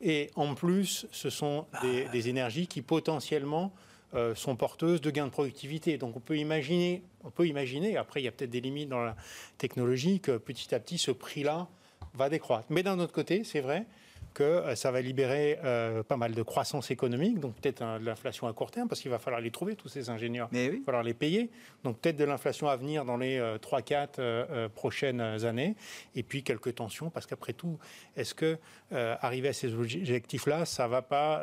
[0.01, 3.73] Et en plus, ce sont des, des énergies qui potentiellement
[4.15, 5.97] euh, sont porteuses de gains de productivité.
[5.97, 9.03] Donc on peut imaginer, on peut imaginer, après il y a peut-être des limites dans
[9.03, 9.17] la
[9.57, 11.69] technologie, que petit à petit ce prix-là
[12.13, 12.67] va décroître.
[12.69, 13.87] Mais d'un autre côté, c'est vrai,
[14.33, 18.47] que ça va libérer euh, pas mal de croissance économique, donc peut-être hein, de l'inflation
[18.47, 20.49] à court terme, parce qu'il va falloir les trouver, tous ces ingénieurs.
[20.53, 20.77] Mais oui.
[20.77, 21.51] Il va falloir les payer.
[21.85, 25.75] Donc peut-être de l'inflation à venir dans les euh, 3-4 euh, prochaines années,
[26.15, 27.79] et puis quelques tensions, parce qu'après tout,
[28.17, 28.59] est-ce que
[28.93, 31.43] euh, arriver à ces objectifs-là, ça ne va pas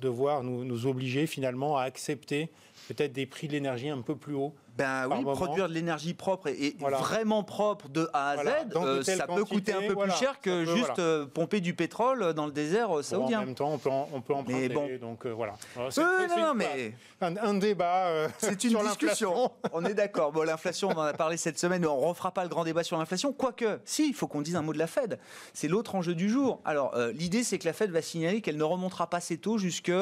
[0.00, 2.50] devoir nous, nous obliger finalement à accepter
[2.88, 5.32] peut-être des prix de l'énergie un peu plus hauts ben oui, moment.
[5.32, 6.98] produire de l'énergie propre et, et voilà.
[6.98, 8.62] vraiment propre de A à voilà.
[8.62, 10.12] Z, euh, ça peut coûter un peu voilà.
[10.12, 13.38] plus cher que peut, juste euh, pomper du pétrole dans le désert euh, saoudien.
[13.38, 14.68] Bon, en même temps, on peut, en, on peut emprunter.
[14.68, 14.88] Mais bon.
[15.00, 15.54] Donc voilà.
[15.76, 18.28] Non, non, mais un, un débat.
[18.38, 19.52] c'est une discussion.
[19.72, 20.32] on est d'accord.
[20.32, 21.84] Bon, l'inflation, on en a parlé cette semaine.
[21.86, 23.32] On ne refera pas le grand débat sur l'inflation.
[23.32, 25.18] Quoique, si, il faut qu'on dise un mot de la Fed.
[25.52, 26.60] C'est l'autre enjeu du jour.
[26.64, 29.92] Alors, l'idée, c'est que la Fed va signaler qu'elle ne remontera pas assez tôt jusque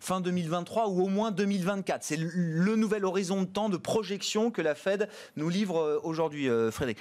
[0.00, 2.02] fin 2023 ou au moins 2024.
[2.02, 6.70] C'est le nouvel horizon de temps de projection que la Fed nous livre aujourd'hui, euh,
[6.70, 6.98] Frédéric.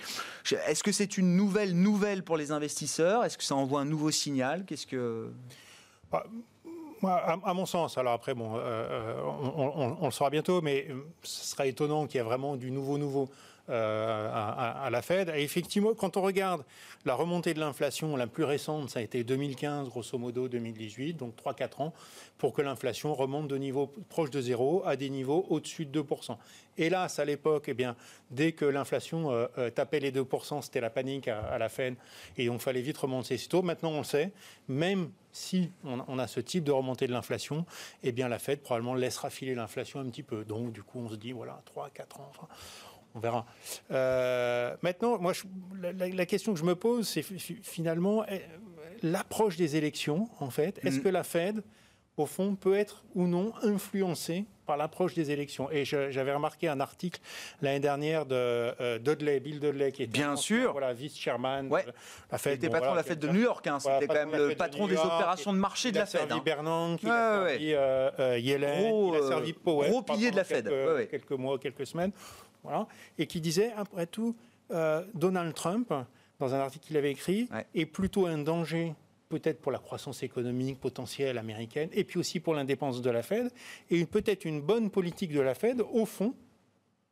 [0.68, 3.24] Est-ce que c'est une nouvelle nouvelle pour les investisseurs?
[3.24, 4.66] Est-ce que ça envoie un nouveau signal?
[4.66, 5.32] Qu'est-ce que
[6.12, 6.26] bah,
[7.44, 9.16] à, mon sens, alors après, bon, euh,
[9.58, 10.88] on, on, le saura bientôt, mais
[11.22, 13.30] ce sera étonnant qu'il y ait vraiment du nouveau nouveau.
[13.70, 15.32] Euh, à, la Fed.
[15.36, 16.66] Effectivement, quand on regarde
[17.06, 21.34] la remontée de l'inflation, la plus récente, ça a été 2015, grosso modo 2018, donc
[21.38, 21.94] 3-4 ans,
[22.38, 26.36] pour que l'inflation remonte de niveau proche de zéro à des niveaux au-dessus de 2%.
[26.78, 27.96] Hélas, à l'époque, eh bien,
[28.32, 31.96] dès que l'inflation euh, euh, tapait les 2%, c'était la panique à, la Fed,
[32.38, 33.62] et donc fallait vite remonter ces taux.
[33.62, 34.34] Maintenant, on le sait,
[34.68, 37.66] même si on, a ce type de remontée de l'inflation,
[38.04, 40.44] eh bien, la Fed probablement laissera filer l'inflation un petit peu.
[40.44, 42.30] Donc, du coup, on se dit, voilà, 3-4 ans.
[42.30, 42.48] Enfin,
[43.16, 43.46] on verra.
[43.92, 45.44] Euh, maintenant, moi, je,
[45.82, 48.26] la, la, question que je me pose, c'est finalement
[49.02, 50.80] l'approche des élections, en fait.
[50.84, 51.04] Est-ce mmh.
[51.04, 51.64] que la Fed
[52.18, 55.70] au fond, peut être ou non influencé par l'approche des élections?
[55.72, 57.20] Et j'avais remarqué un article
[57.62, 60.72] l'année dernière de euh, Dudley, Bill Dudley, qui était Bien sûr.
[60.74, 61.84] voilà, vice-chairman ouais.
[61.84, 61.92] de
[62.32, 62.54] la Fed.
[62.54, 63.80] Il était patron de la Fed de New York, hein.
[63.80, 66.22] c'était quand même le patron des opérations de marché de la Fed.
[66.22, 69.90] Il a servi il a servi euh, euh, Yellen, il a servi Powell.
[69.90, 70.70] Gros pilier de la Fed.
[71.10, 72.12] Quelques mois, quelques semaines.
[72.64, 72.88] Voilà.
[73.18, 74.36] Et qui disait, après tout,
[75.14, 75.94] Donald Trump,
[76.40, 78.96] dans un article qu'il avait écrit, est plutôt un danger
[79.30, 83.52] peut-être pour la croissance économique potentielle américaine, et puis aussi pour l'indépendance de la Fed.
[83.90, 86.36] Et peut-être une bonne politique de la Fed, au fond,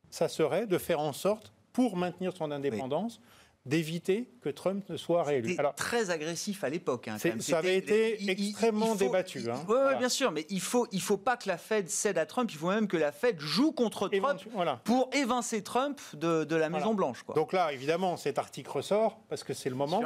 [0.08, 3.20] ça serait de faire en sorte, pour maintenir son indépendance,
[3.64, 5.54] d'éviter que Trump ne soit réélu.
[5.58, 7.08] Alors très agressif à l'époque.
[7.08, 9.50] Hein, ça avait été extrêmement débattu.
[9.50, 9.64] Hein.
[9.68, 12.50] Oui, bien sûr, mais il faut il faut pas que la Fed cède à Trump.
[12.52, 14.42] Il faut même que la Fed joue contre Trump
[14.84, 17.22] pour évincer Trump de, de la Maison Blanche.
[17.22, 17.34] Quoi.
[17.34, 20.02] Donc là, évidemment, cet article ressort parce que c'est le moment.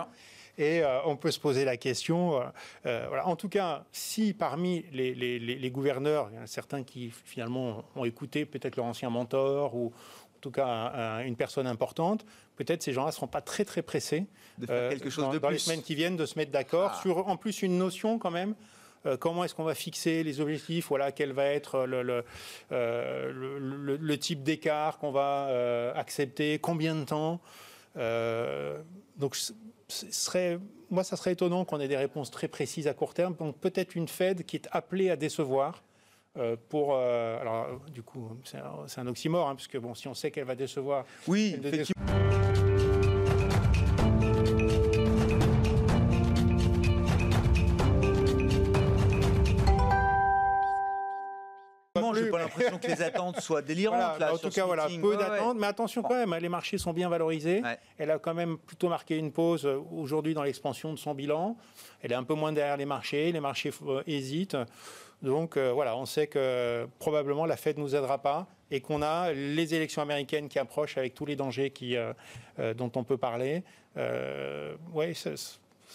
[0.58, 2.40] Et euh, on peut se poser la question.
[2.40, 2.44] Euh,
[2.86, 3.26] euh, voilà.
[3.26, 7.10] En tout cas, si parmi les, les, les, gouverneurs, il y en a certains qui
[7.10, 12.24] finalement ont écouté peut-être leur ancien mentor ou en tout cas une personne importante,
[12.56, 14.26] peut-être ces gens-là ne seront pas très très pressés
[14.58, 16.92] de faire quelque chose dans, de dans les semaines qui viennent de se mettre d'accord
[16.94, 17.00] ah.
[17.02, 18.54] sur en plus une notion quand même
[19.20, 22.24] comment est-ce qu'on va fixer les objectifs Voilà, quel va être le, le,
[22.70, 27.40] le, le type d'écart qu'on va accepter Combien de temps
[27.94, 29.36] Donc,
[29.88, 30.58] serait,
[30.90, 33.34] moi, ça serait étonnant qu'on ait des réponses très précises à court terme.
[33.36, 35.82] Donc peut-être une Fed qui est appelée à décevoir.
[36.36, 40.12] Euh, pour, euh, alors, du coup, c'est un, un, oxymore, hein, puisque bon, si on
[40.12, 41.06] sait qu'elle va décevoir.
[41.26, 41.56] Oui,
[52.64, 54.22] l'impression que les attentes soient délirantes.
[54.22, 57.08] en tout cas, voilà, peu d'attentes, mais attention quand même, hein, les marchés sont bien
[57.08, 57.62] valorisés.
[57.98, 61.56] Elle a quand même plutôt marqué une pause euh, aujourd'hui dans l'expansion de son bilan.
[62.02, 64.56] Elle est un peu moins derrière les marchés, les marchés euh, hésitent.
[65.22, 69.02] Donc euh, voilà, on sait que probablement la Fed ne nous aidera pas et qu'on
[69.02, 71.96] a les élections américaines qui approchent avec tous les dangers qui,
[72.76, 73.62] dont on peut parler.
[74.92, 75.14] oui,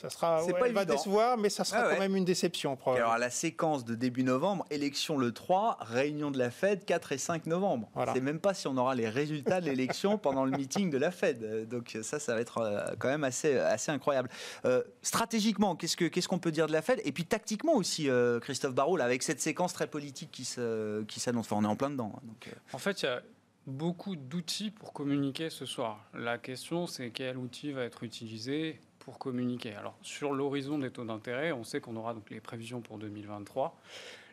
[0.02, 2.76] ça sera, c'est pas va décevoir, mais ça sera quand même une déception.
[2.76, 3.10] Probablement.
[3.10, 7.18] alors la séquence de début novembre, élection le 3, réunion de la Fed 4 et
[7.20, 7.90] 5 novembre.
[7.94, 8.14] Voilà.
[8.14, 11.12] C'est même pas si on aura les résultats de l'élection pendant le meeting de la
[11.12, 11.70] Fed.
[11.70, 14.30] Donc ça, ça va être euh, quand même assez, assez incroyable.
[14.66, 17.00] Euh, stratégiquement, qu'est-ce qu'on peut dire de la Fed?
[17.06, 21.06] Et puis tactiquement aussi, euh, Christophe Barrault, avec cette séquence très politique qui s'annonce.
[21.08, 22.14] Qui enfin, on est en plein dedans.
[22.18, 23.22] Hein, En fait, il y a
[23.68, 26.04] beaucoup d'outils pour communiquer ce soir.
[26.16, 28.80] La question, c'est quel outil va être utilisé?
[29.04, 29.76] Pour communiquer.
[29.76, 33.76] Alors, sur l'horizon des taux d'intérêt, on sait qu'on aura donc les prévisions pour 2023.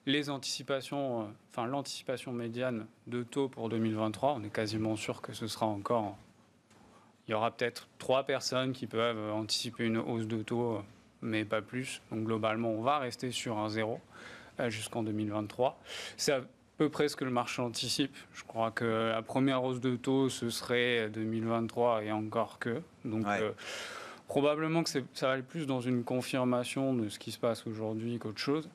[0.06, 5.32] Les anticipations, euh, enfin l'anticipation médiane de taux pour 2023, on est quasiment sûr que
[5.32, 6.16] ce sera encore.
[7.26, 10.80] Il y aura peut-être trois personnes qui peuvent anticiper une hausse de taux,
[11.20, 12.00] mais pas plus.
[12.10, 14.00] Donc globalement, on va rester sur un zéro
[14.60, 15.78] euh, jusqu'en 2023.
[16.16, 16.40] C'est à
[16.78, 18.16] peu près ce que le marché anticipe.
[18.32, 22.80] Je crois que la première hausse de taux, ce serait 2023 et encore que.
[23.04, 23.52] Donc euh,
[24.28, 28.18] Probablement que ça va aller plus dans une confirmation de ce qui se passe aujourd'hui
[28.18, 28.68] qu'autre chose.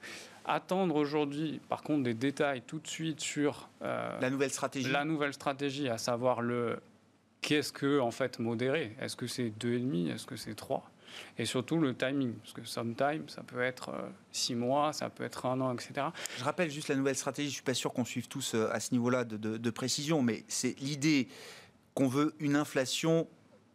[0.46, 4.92] Attendre aujourd'hui, par contre, des détails tout de suite sur euh, la nouvelle stratégie.
[4.92, 6.80] La nouvelle stratégie, à savoir le
[7.42, 10.90] qu'est-ce que en fait modéré Est-ce que c'est 2,5 Est-ce que c'est 3
[11.38, 13.92] et surtout le timing, parce que sometimes, ça peut être
[14.32, 16.08] 6 euh, mois, ça peut être un an, etc.
[16.40, 18.68] Je rappelle juste la nouvelle stratégie, je ne suis pas sûr qu'on suive tous euh,
[18.72, 21.28] à ce niveau-là de, de précision, mais c'est l'idée
[21.94, 23.28] qu'on veut une inflation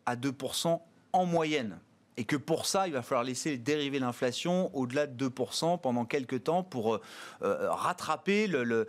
[0.04, 0.80] à 2%
[1.12, 1.78] en moyenne.
[2.18, 6.42] Et que pour ça, il va falloir laisser dériver l'inflation au-delà de 2% pendant quelques
[6.42, 7.00] temps pour euh,
[7.42, 8.84] euh, rattraper euh,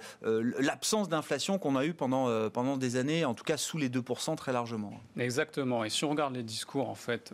[0.57, 4.35] l'absence d'inflation qu'on a eue pendant, pendant des années, en tout cas sous les 2%
[4.35, 4.99] très largement.
[5.15, 5.83] Exactement.
[5.83, 7.31] Et si on regarde les discours en fait,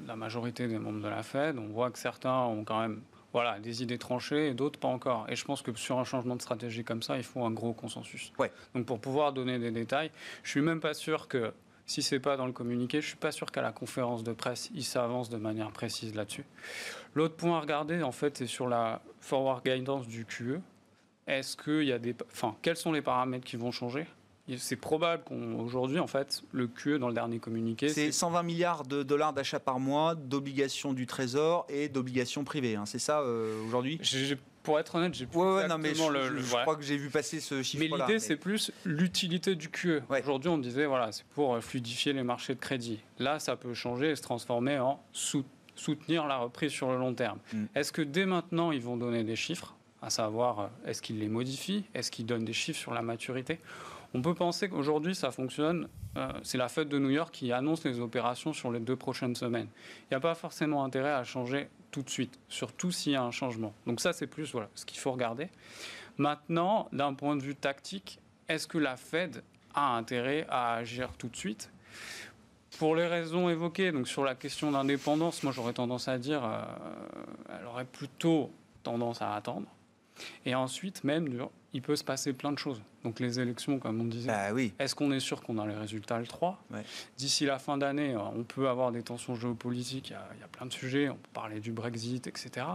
[0.00, 3.02] de la majorité des membres de la Fed, on voit que certains ont quand même
[3.32, 5.26] voilà, des idées tranchées et d'autres pas encore.
[5.28, 7.72] Et je pense que sur un changement de stratégie comme ça, il faut un gros
[7.72, 8.32] consensus.
[8.38, 8.52] Ouais.
[8.74, 10.12] Donc pour pouvoir donner des détails,
[10.44, 11.52] je suis même pas sûr que
[11.92, 14.70] si c'est pas dans le communiqué, je suis pas sûr qu'à la conférence de presse,
[14.74, 16.44] il s'avance de manière précise là-dessus.
[17.14, 20.60] L'autre point à regarder, en fait, c'est sur la forward guidance du QE.
[21.26, 24.06] Est-ce qu'il y a des, enfin, quels sont les paramètres qui vont changer?
[24.56, 27.88] C'est probable qu'aujourd'hui, en fait, le QE dans le dernier communiqué.
[27.88, 32.74] C'est 120 milliards de dollars d'achat par mois d'obligations du Trésor et d'obligations privées.
[32.74, 32.86] Hein.
[32.86, 34.00] C'est ça euh, aujourd'hui?
[34.62, 37.10] Pour être honnête, j'ai plus ouais, non, mais je, le, je crois que j'ai vu
[37.10, 37.82] passer ce chiffre.
[37.82, 40.02] Mais l'idée, c'est plus l'utilité du QE.
[40.08, 43.00] Aujourd'hui, on disait voilà, c'est pour euh, fluidifier les marchés de crédit.
[43.18, 45.00] Là, ça peut changer et se transformer en
[45.74, 47.38] soutenir la reprise sur le long terme.
[47.52, 47.64] Mm.
[47.74, 51.28] Est-ce que dès maintenant, ils vont donner des chiffres, à savoir euh, est-ce qu'ils les
[51.28, 53.58] modifient, est-ce qu'ils donnent des chiffres sur la maturité?
[54.14, 55.88] On peut penser qu'aujourd'hui, ça fonctionne.
[56.16, 59.34] Euh, c'est la fête de New York qui annonce les opérations sur les deux prochaines
[59.34, 59.68] semaines.
[60.02, 63.22] Il n'y a pas forcément intérêt à changer tout de suite, surtout s'il y a
[63.22, 63.72] un changement.
[63.86, 65.48] Donc ça, c'est plus voilà, ce qu'il faut regarder.
[66.18, 71.28] Maintenant, d'un point de vue tactique, est-ce que la Fed a intérêt à agir tout
[71.28, 71.70] de suite?
[72.78, 76.62] Pour les raisons évoquées, donc sur la question d'indépendance, moi j'aurais tendance à dire, euh,
[77.60, 78.50] elle aurait plutôt
[78.82, 79.66] tendance à attendre.
[80.44, 82.82] Et ensuite, même, il peut se passer plein de choses.
[83.04, 84.72] Donc les élections, comme on disait, bah oui.
[84.78, 86.62] est-ce qu'on est sûr qu'on a les résultats le 3
[87.16, 90.44] D'ici la fin d'année, on peut avoir des tensions géopolitiques, il y, a, il y,
[90.44, 92.66] a, plein de sujets, on peut parler du Brexit, etc.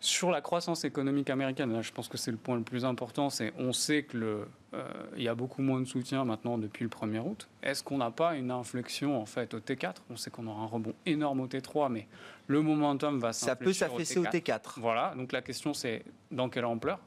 [0.00, 3.52] Sur la croissance économique américaine, je pense que c'est le point le plus important, c'est
[3.58, 4.84] on sait que le, euh,
[5.16, 7.48] il y a beaucoup moins de soutien maintenant depuis le 1er août.
[7.62, 10.66] Est-ce qu'on n'a pas une inflexion en fait au T4 On sait qu'on aura un
[10.66, 12.06] rebond énorme au T3, mais
[12.46, 14.78] le momentum va Ça peut s'affaisser au, T4.
[14.78, 17.00] Voilà, donc la question c'est dans quelle ampleur?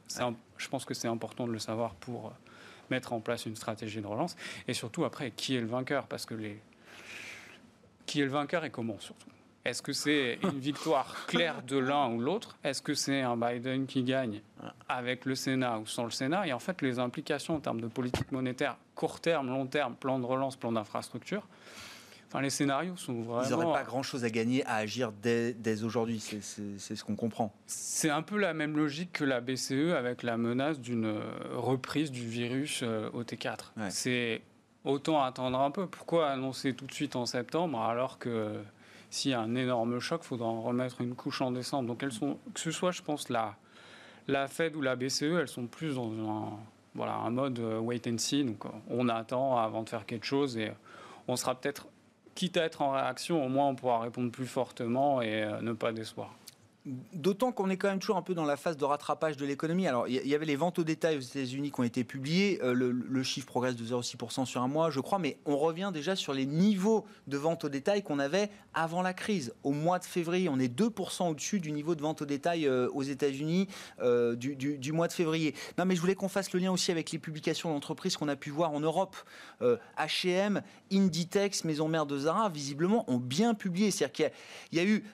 [0.56, 2.30] Je pense que c'est important de le savoir pour euh,
[2.90, 4.36] mettre en place une stratégie de relance.
[4.68, 6.06] Et surtout après, qui est le vainqueur?
[6.06, 6.60] Parce que les...
[8.04, 9.28] Qui est le vainqueur et comment surtout?
[9.64, 12.56] Est-ce que c'est une victoire claire de l'un ou l'autre?
[12.64, 14.40] Est-ce que c'est un Biden qui gagne
[14.88, 16.46] avec le Sénat ou sans le Sénat?
[16.46, 20.18] Et en fait, les implications en termes de politique monétaire, court terme, long terme, plan
[20.18, 21.46] de relance, plan d'infrastructure,
[22.32, 23.42] Enfin, les scénarios sont vraiment.
[23.42, 26.40] Ils n'auraient pas grand-chose à gagner à agir dès, aujourd'hui, c'est
[26.78, 27.52] ce qu'on comprend.
[27.66, 31.12] C'est un peu la même logique que la BCE avec la menace d'une
[31.56, 33.72] reprise du virus euh, au T4.
[33.88, 34.42] C'est
[34.84, 35.88] autant attendre un peu.
[35.88, 38.62] Pourquoi annoncer tout de suite en septembre alors que
[39.10, 41.88] s'il y a un énorme choc, il faudra en remettre une couche en décembre.
[41.88, 43.56] Donc elles sont, que ce soit, je pense, la,
[44.28, 46.50] la Fed ou la BCE, elles sont plus dans un,
[46.94, 48.44] voilà, un mode euh, wait and see.
[48.44, 50.72] Donc on attend avant de faire quelque chose et
[51.28, 51.88] on sera peut-être,
[52.34, 55.72] quitte à être en réaction, au moins on pourra répondre plus fortement et euh, ne
[55.72, 56.32] pas décevoir.
[56.86, 59.86] D'autant qu'on est quand même toujours un peu dans la phase de rattrapage de l'économie.
[59.86, 62.58] Alors, il y avait les ventes au détail aux États-Unis qui ont été publiées.
[62.62, 66.16] Euh, le, chiffre progresse de 0,6% sur un mois, je crois, mais on revient déjà
[66.16, 69.52] sur les niveaux de vente au détail qu'on avait avant la crise.
[69.62, 72.88] Au mois de février, on est 2% au-dessus du niveau de vente au détail euh,
[72.94, 73.68] aux États-Unis
[74.00, 75.54] euh, du, mois de février.
[75.76, 78.36] Non, mais je voulais qu'on fasse le lien aussi avec les publications d'entreprises qu'on a
[78.36, 79.16] pu voir en Europe.
[79.60, 83.90] H&M, Inditex, Maison Mère de Zara, visiblement, ont bien publié.
[83.90, 84.30] C'est-à-dire
[84.70, 85.04] qu'il y a eu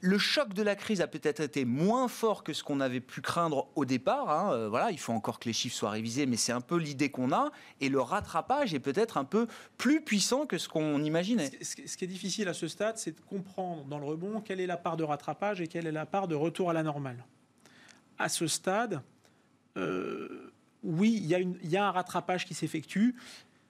[0.00, 3.20] le choc de la crise a peut-être été moins fort que ce qu'on avait pu
[3.20, 4.30] craindre au départ.
[4.30, 4.52] Hein.
[4.52, 7.10] Euh, voilà, il faut encore que les chiffres soient révisés, mais c'est un peu l'idée
[7.10, 7.50] qu'on a.
[7.80, 11.50] Et le rattrapage est peut-être un peu plus puissant que ce qu'on imaginait.
[11.60, 14.66] Ce qui est difficile à ce stade, c'est de comprendre dans le rebond quelle est
[14.66, 17.24] la part de rattrapage et quelle est la part de retour à la normale.
[18.18, 19.02] À ce stade,
[19.76, 20.52] euh,
[20.84, 23.16] oui, il y, a un rattrapage qui s'effectue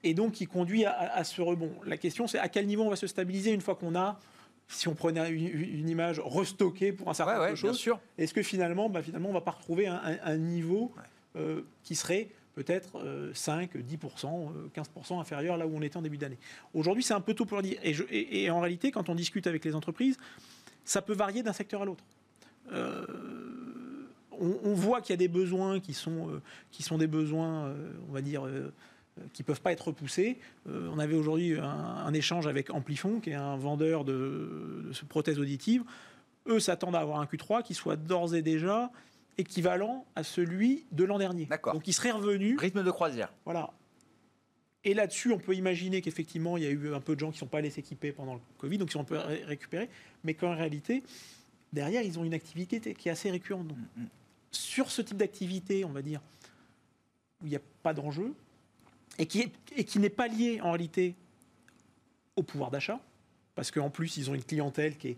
[0.03, 1.71] et donc qui conduit à ce rebond.
[1.83, 4.19] La question, c'est à quel niveau on va se stabiliser une fois qu'on a
[4.67, 8.89] si on prenait une, image restockée pour un certain nombre de choses, est-ce que finalement,
[8.89, 10.91] bah, finalement, on ne va pas retrouver un, niveau
[11.35, 16.37] euh, qui serait peut-être 5, 10%, 15% inférieur là où on était en début d'année?
[16.73, 17.79] Aujourd'hui, c'est un peu tôt pour le dire.
[17.83, 20.17] Et, en réalité, quand on discute avec les entreprises,
[20.83, 22.03] ça peut varier d'un secteur à l'autre.
[22.71, 23.05] Euh,
[24.31, 27.73] on, voit qu'il y a des besoins qui sont, euh, qui sont des besoins,
[28.09, 28.47] on va dire,
[29.33, 30.39] qui ne peuvent pas être repoussés.
[30.67, 35.39] Euh, on avait aujourd'hui un, échange avec Amplifon, qui est un vendeur de, de prothèses
[35.39, 35.83] auditives.
[36.47, 38.91] Eux s'attendent à avoir un Q3 qui soit d'ores et déjà
[39.37, 41.47] équivalent à celui de l'an dernier.
[41.73, 42.57] Donc il serait revenu.
[42.57, 43.33] Rythme de croisière.
[43.45, 43.73] Voilà.
[44.83, 47.37] Et là-dessus, on peut imaginer qu'effectivement, il y a eu un peu de gens qui
[47.37, 49.89] ne sont pas allés s'équiper pendant le Covid, donc ils ont un peu récupéré,
[50.23, 51.01] mais qu'en réalité,
[51.73, 53.67] derrière, ils ont une activité qui est assez récurrente.
[53.67, 54.07] Mm, mm.
[54.51, 56.21] Sur ce type d'activité, on va dire,
[57.41, 58.35] où il n'y a pas d'enjeu,
[59.17, 61.15] et qui, et qui n'est pas lié en réalité
[62.35, 62.99] au pouvoir d'achat,
[63.55, 65.17] parce qu'en plus, ils ont une clientèle qui est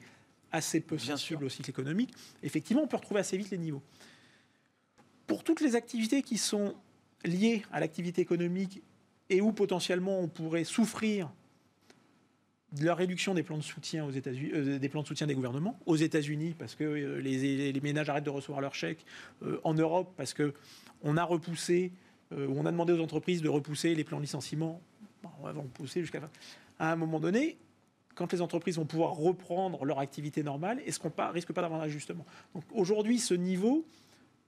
[0.51, 3.81] assez peu sensible au cycle économique, effectivement, on peut retrouver assez vite les niveaux.
[5.25, 6.75] Pour toutes les activités qui sont
[7.25, 8.81] liées à l'activité économique
[9.29, 11.29] et où potentiellement on pourrait souffrir
[12.73, 15.35] de la réduction des plans de soutien aux États-Unis, euh, des plans de soutien des
[15.35, 19.05] gouvernements aux États-Unis parce que euh, les, les, ménages arrêtent de recevoir leurs chèques,
[19.43, 20.53] euh, en Europe parce que
[21.01, 21.91] on a repoussé
[22.31, 24.81] où on a demandé aux entreprises de repousser les plans de licenciement.
[25.39, 26.19] on va repousser jusqu'à
[26.79, 27.57] À un moment donné,
[28.17, 31.81] quand les entreprises vont pouvoir reprendre leur activité normale, est-ce qu'on ne risque pas d'avoir
[31.81, 32.25] un ajustement?
[32.53, 33.85] Donc aujourd'hui, ce niveau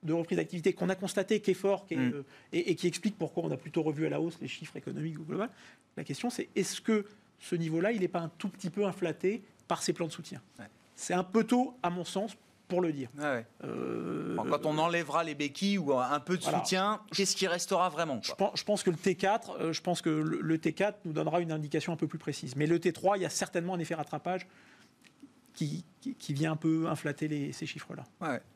[0.04, 1.96] de reprise d'activité qu'on a constaté qui est fort mm.
[1.96, 5.16] euh, et, qui explique pourquoi on a plutôt revu à la hausse les chiffres économiques
[5.16, 5.50] global,
[5.98, 7.06] la question c'est est-ce que
[7.40, 10.42] ce niveau-là, il n'est pas un tout petit peu inflaté par ces plans de soutien?
[10.96, 12.36] C'est un peu tôt, à mon sens,
[12.70, 13.10] pour le dire.
[13.66, 18.22] Euh, quand on enlèvera les béquilles ou un peu de soutien, qu'est-ce qui restera vraiment
[18.24, 21.92] je pense, que le T4, euh, je pense que le, T4 nous donnera une indication
[21.92, 22.56] un peu plus précise.
[22.56, 24.48] Mais le T3, il y a certainement un effet rattrapage
[25.54, 25.84] qui,
[26.18, 28.04] qui, vient un peu inflater ces chiffres-là.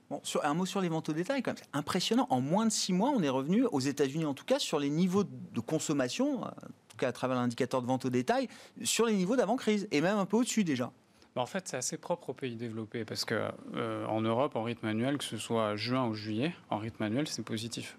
[0.10, 1.64] Bon, sur, un mot sur les ventes au détail, quand même.
[1.74, 2.28] impressionnant.
[2.30, 4.90] En moins de six mois, on est revenu, aux États-Unis en tout cas, sur les
[4.90, 6.52] niveaux de consommation, en
[6.88, 8.48] tout cas à travers l'indicateur de vente au détail,
[8.84, 10.92] sur les niveaux d'avant-crise, et même un peu au-dessus déjà.
[11.36, 14.86] En fait, c'est assez propre aux pays développés parce que euh, en Europe, en rythme
[14.86, 17.98] annuel, que ce soit juin ou juillet, en rythme annuel, c'est positif.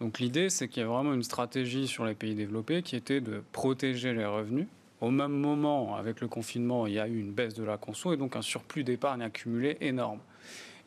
[0.00, 3.20] Donc l'idée, c'est qu'il y a vraiment une stratégie sur les pays développés qui était
[3.20, 4.66] de protéger les revenus.
[5.02, 8.14] Au même moment, avec le confinement, il y a eu une baisse de la conso
[8.14, 10.20] et donc un surplus d'épargne accumulé énorme.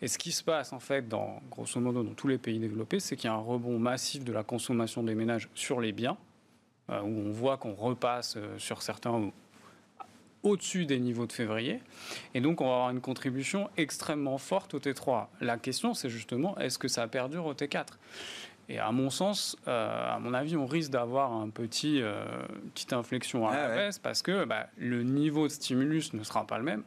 [0.02, 3.00] Et ce qui se passe, en fait, dans, grosso modo, dans tous les pays développés,
[3.00, 6.18] c'est qu'il y a un rebond massif de la consommation des ménages sur les biens,
[6.90, 9.32] euh, où on voit qu'on repasse euh, sur certains
[10.44, 11.82] au-dessus des niveaux de février.
[12.34, 15.28] Et donc, on va avoir une contribution extrêmement forte au T3.
[15.42, 17.86] La question, c'est justement, est-ce que ça perdure au T4
[18.72, 22.24] et à mon sens, euh, à mon avis, on risque d'avoir un petit, euh,
[22.64, 23.76] une petite inflexion à Ah la ouais.
[23.78, 26.84] baisse parce que bah, le niveau de stimulus ne sera pas le même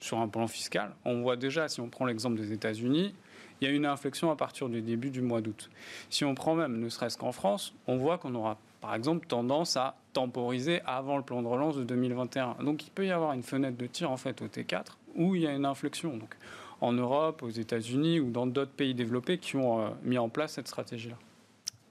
[0.00, 0.90] sur un plan fiscal.
[1.04, 3.14] On voit déjà, si on prend l'exemple des États-Unis,
[3.60, 5.70] il y a une inflexion à partir du début du mois d'août.
[6.10, 9.76] Si on prend même, ne serait-ce qu'en France, on voit qu'on aura, par exemple, tendance
[9.76, 12.56] à temporiser avant le plan de relance de 2021.
[12.64, 15.42] Donc il peut y avoir une fenêtre de tir en fait au T4 où il
[15.42, 16.16] y a une inflexion.
[16.16, 16.34] Donc
[16.80, 20.54] en Europe, aux États-Unis ou dans d'autres pays développés qui ont euh, mis en place
[20.54, 21.16] cette stratégie-là.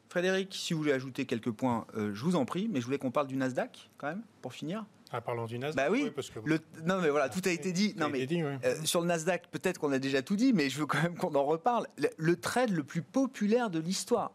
[0.09, 2.97] Frédéric, si vous voulez ajouter quelques points, euh, je vous en prie, mais je voulais
[2.97, 4.83] qu'on parle du Nasdaq quand même, pour finir.
[5.13, 5.85] Ah, parlons du Nasdaq.
[5.85, 6.59] Bah oui, parce que Le...
[6.85, 7.95] Non mais voilà, tout a été dit.
[7.97, 8.51] Non mais été dit, oui.
[8.65, 11.15] Euh, sur le Nasdaq, peut-être qu'on a déjà tout dit, mais je veux quand même
[11.15, 11.87] qu'on en reparle.
[11.97, 14.31] Le, le trade le plus populaire de l'histoire.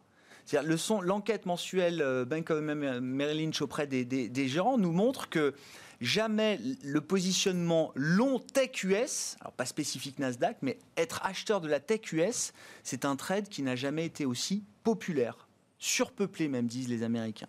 [0.47, 4.93] C'est-à-dire le l'enquête mensuelle euh, Bank of Merrill Lynch auprès des, des- des gérants nous
[4.93, 5.55] montre que
[6.01, 11.81] jamais le positionnement long tech US, alors pas spécifique Nasdaq, mais être acheteur de la
[11.81, 12.53] tech US,
[12.85, 17.49] c'est un trade qui n'a jamais été aussi populaire, surpeuplé même disent les Américains.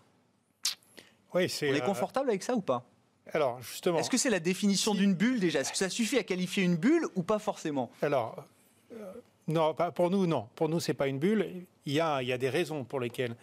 [1.33, 1.69] Oui, c'est.
[1.69, 2.85] On est euh, confortable avec ça ou pas?
[3.33, 3.99] alors, justement.
[3.99, 5.59] Est-ce que c'est la définition d'une bulle déjà?
[5.59, 7.91] Est-ce que ça suffit à qualifier une bulle ou pas forcément?
[8.01, 8.45] Alors,
[8.93, 9.11] euh,
[9.47, 10.47] non, pour nous, non.
[10.55, 11.65] Pour nous, c'est pas une bulle.
[11.85, 13.35] Il y a, il y a des raisons pour lesquelles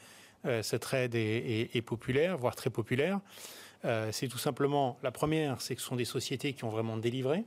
[0.44, 3.20] euh, ce trade est, populaire, voire très populaire.
[3.84, 6.96] Euh, c'est tout simplement, la première, c'est que ce sont des sociétés qui ont vraiment
[6.96, 7.44] délivré.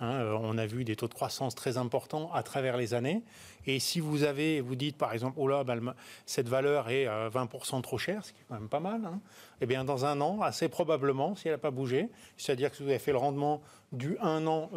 [0.00, 3.22] Hein, euh, on a vu des taux de croissance très importants à travers les années.
[3.66, 5.92] Et si vous avez, vous dites par exemple, oh là, le-
[6.26, 9.20] cette valeur est euh, 20% trop chère, ce qui est quand même pas mal, hein,
[9.60, 12.88] eh bien dans un an, assez probablement, si elle n'a pas bougé, c'est-à-dire que vous
[12.88, 13.62] avez fait le rendement
[13.92, 14.70] du 1 an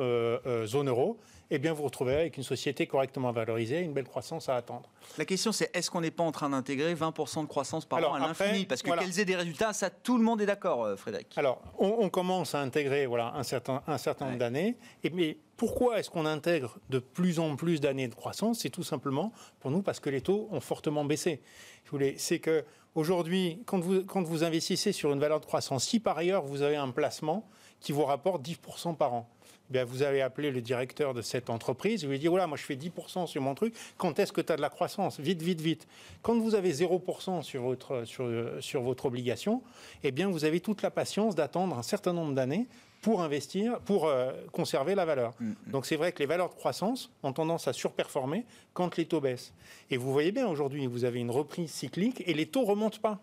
[0.66, 1.18] zone euro,
[1.52, 4.90] eh bien vous vous retrouvez avec une société correctement valorisée, une belle croissance à attendre.
[5.18, 8.14] La question, c'est est-ce qu'on n'est pas en train d'intégrer 20% de croissance par Alors,
[8.14, 8.66] an à l'infini?
[8.66, 9.04] Parce que voilà.
[9.04, 11.38] qu'elles aient des résultats, ça, tout le monde est d'accord, euh, Frédéric.
[11.38, 14.32] Alors, on, on commence à intégrer voilà, un certain, un certain Ouais.
[14.32, 14.78] nombre d'années.
[15.04, 18.60] Et mais pourquoi est-ce qu'on intègre de plus en plus d'années de croissance?
[18.60, 21.42] C'est tout simplement pour nous parce que les taux ont fortement baissé.
[21.86, 22.66] Je voulais, c'est que
[22.96, 26.62] aujourd'hui, quand vous, quand vous investissez sur une valeur de croissance, si par ailleurs vous
[26.62, 27.48] avez un placement
[27.80, 29.30] qui vous rapporte 10% par an,
[29.70, 32.58] eh bien, vous allez appeler le directeur de cette entreprise vous lui dire voilà, moi
[32.58, 35.20] je fais 10% sur mon truc, quand est-ce que tu as de la croissance?
[35.20, 35.88] Vite, vite, vite.
[36.22, 39.62] Quand vous avez 0% sur votre, sur, sur votre obligation,
[40.04, 42.68] eh bien, vous avez toute la patience d'attendre un certain nombre d'années
[43.02, 45.34] pour investir, pour euh, conserver la valeur.
[45.68, 49.22] Donc c'est vrai que les valeurs de croissance ont tendance à surperformer quand les taux
[49.22, 49.54] baissent.
[49.92, 53.20] Et vous voyez bien aujourd'hui, vous avez une reprise cyclique et les taux remontent pas.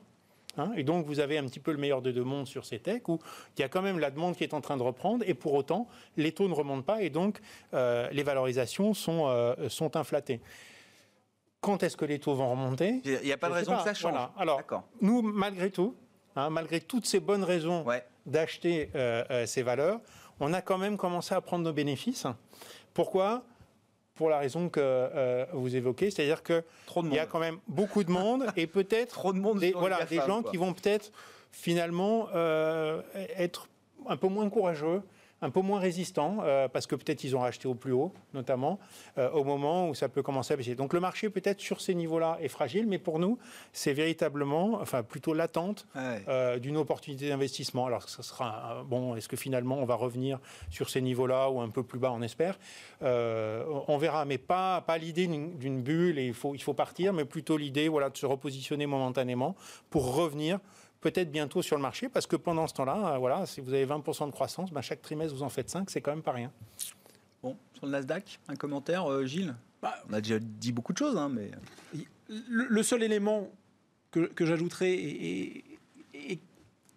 [0.58, 2.78] Hein, et donc, vous avez un petit peu le meilleur des deux mondes sur ces
[2.78, 3.18] techs où
[3.56, 5.54] il y a quand même la demande qui est en train de reprendre et pour
[5.54, 5.88] autant,
[6.18, 7.40] les taux ne remontent pas et donc
[7.72, 10.40] euh, les valorisations sont, euh, sont inflatées.
[11.62, 13.00] Quand est-ce que les taux vont remonter?
[13.04, 13.78] Il n'y a pas de Je raison pas.
[13.78, 14.12] que ça change.
[14.12, 14.32] Voilà.
[14.36, 14.60] Alors,
[15.00, 15.94] nous, malgré tout,
[16.36, 18.04] hein, malgré toutes ces bonnes raisons Ouais.
[18.26, 20.00] d'acheter euh, ces valeurs,
[20.40, 22.26] on a quand même commencé à prendre nos bénéfices.
[22.92, 23.44] Pourquoi?
[24.22, 27.40] Pour la raison que euh, vous évoquez, c'est-à-dire que Trop de il y a quand
[27.40, 30.50] même beaucoup de monde et peut-être Trop de monde des, voilà, des gens quoi.
[30.52, 31.10] qui vont peut-être
[31.50, 33.02] finalement euh,
[33.36, 33.66] être
[34.08, 35.02] un peu moins courageux,
[35.42, 38.78] un peu moins résistants, euh, parce que peut-être ils ont racheté au plus haut, notamment,
[39.18, 40.74] euh, au moment où ça peut commencer à baisser.
[40.76, 43.38] Donc le marché peut-être sur ces niveaux-là est fragile, mais pour nous,
[43.72, 46.22] c'est véritablement, enfin plutôt l'attente Ouais.
[46.28, 47.86] euh, d'une opportunité d'investissement.
[47.86, 49.16] Alors, ça sera bon.
[49.16, 50.38] Est-ce que finalement on va revenir
[50.70, 52.58] sur ces niveaux-là ou un peu plus bas, on espère
[53.02, 56.74] Euh, On verra, mais pas pas l'idée d'une d'une bulle et il faut il faut
[56.74, 59.56] partir, mais plutôt l'idée voilà de se repositionner momentanément
[59.90, 60.60] pour revenir.
[61.02, 63.84] Peut-être bientôt sur le marché, parce que pendant ce temps-là, euh, voilà, si vous avez
[63.84, 66.50] 20% de croissance, ben chaque trimestre vous en faites 5, c'est quand même pas rien.
[67.42, 69.54] Bon, sur le Nasdaq, un commentaire, euh, Gilles?
[69.82, 71.50] Bah, On a déjà dit beaucoup de choses, hein, mais.
[72.28, 73.50] le, le seul élément
[74.12, 75.64] que, que j'ajouterais et, et-
[76.32, 76.38] et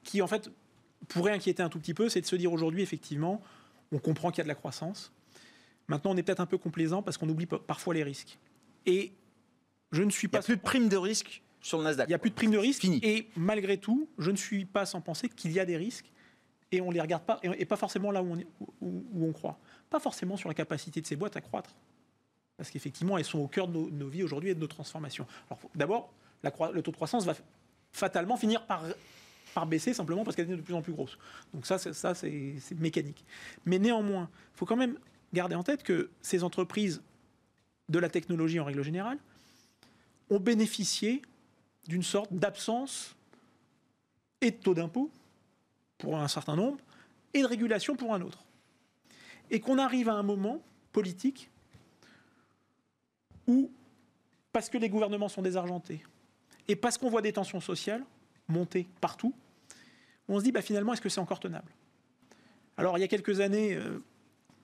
[0.04, 0.52] qui en fait
[1.08, 3.42] pourrait inquiéter un tout petit peu, c'est de se dire aujourd'hui effectivement,
[3.92, 5.12] on comprend qu'il y a de la croissance.
[5.88, 8.38] Maintenant, on est peut-être un peu complaisant parce qu'on oublie pa- parfois les risques.
[8.86, 9.14] Et
[9.92, 12.08] je ne suis Il n'y pas a plus de prime de risque sur le Nasdaq.
[12.08, 12.82] il n'y a plus de prime de risque.
[12.82, 13.00] Fini.
[13.04, 16.12] Et malgré tout, je ne suis pas sans penser qu'il y a des risques
[16.72, 18.48] et on ne les regarde pas, et, pas forcément là où on, est-
[18.82, 19.58] où- où on croit.
[19.90, 21.74] Pas forcément sur la capacité de ces boîtes à croître.
[22.58, 25.26] Parce qu'effectivement, elles sont au cœur de nos, nos vies aujourd'hui et de nos transformations.
[25.50, 26.14] Alors, d'abord,
[26.74, 27.34] le taux de croissance va
[27.92, 28.84] fatalement finir par
[29.54, 31.18] par baisser simplement parce qu'elle est de plus en plus grosse.
[31.54, 33.24] Donc ça, ça c'est mécanique.
[33.64, 34.98] Mais néanmoins, il faut quand même
[35.34, 37.02] garder en tête que ces entreprises
[37.88, 39.18] de la technologie en règle générale
[40.30, 41.22] ont bénéficié
[41.88, 43.16] d'une sorte d'absence
[44.42, 45.12] et de taux d'impôt
[45.98, 46.78] pour un certain nombre
[47.34, 48.44] et de régulation pour un autre.
[49.52, 50.62] Et qu'on arrive à un moment
[50.92, 51.50] politique
[53.48, 53.72] où,
[54.52, 56.04] parce que les gouvernements sont désargentés
[56.68, 58.04] et parce qu'on voit des tensions sociales
[58.48, 59.34] monter partout,
[60.28, 61.72] on se dit bah, finalement, est-ce que c'est encore tenable?
[62.78, 64.00] Alors, il y a quelques années, euh,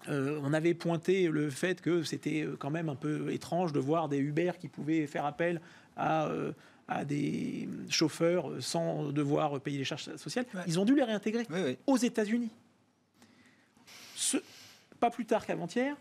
[0.10, 3.80] euh, on avait pointé le fait que c'était euh, quand même un peu étrange de
[3.80, 5.62] voir des Uber qui pouvaient faire appel
[5.96, 6.30] à,
[6.88, 10.46] à des chauffeurs sans devoir payer les charges sociales.
[10.68, 11.46] Ils ont dû les réintégrer
[11.88, 12.50] aux États-Unis.
[15.00, 15.96] pas plus tard qu'avant-hier,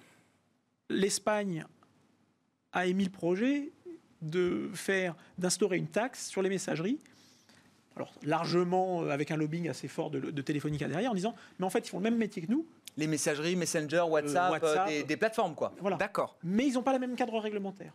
[0.89, 1.65] l'Espagne
[2.73, 3.73] a émis le projet
[4.23, 6.99] de faire d'instaurer une taxe sur les messageries
[7.97, 11.67] alors largement euh, avec un lobbying assez fort de, de Téléfonica derrière, en disant mais
[11.67, 12.67] en fait ils font le même métier que nous.
[12.97, 15.73] Les messageries, Messenger, WhatsApp, euh, des, plateformes quoi.
[15.81, 15.97] Voilà.
[15.97, 16.37] D'accord.
[16.43, 17.93] Mais ils n'ont pas le même cadre réglementaire.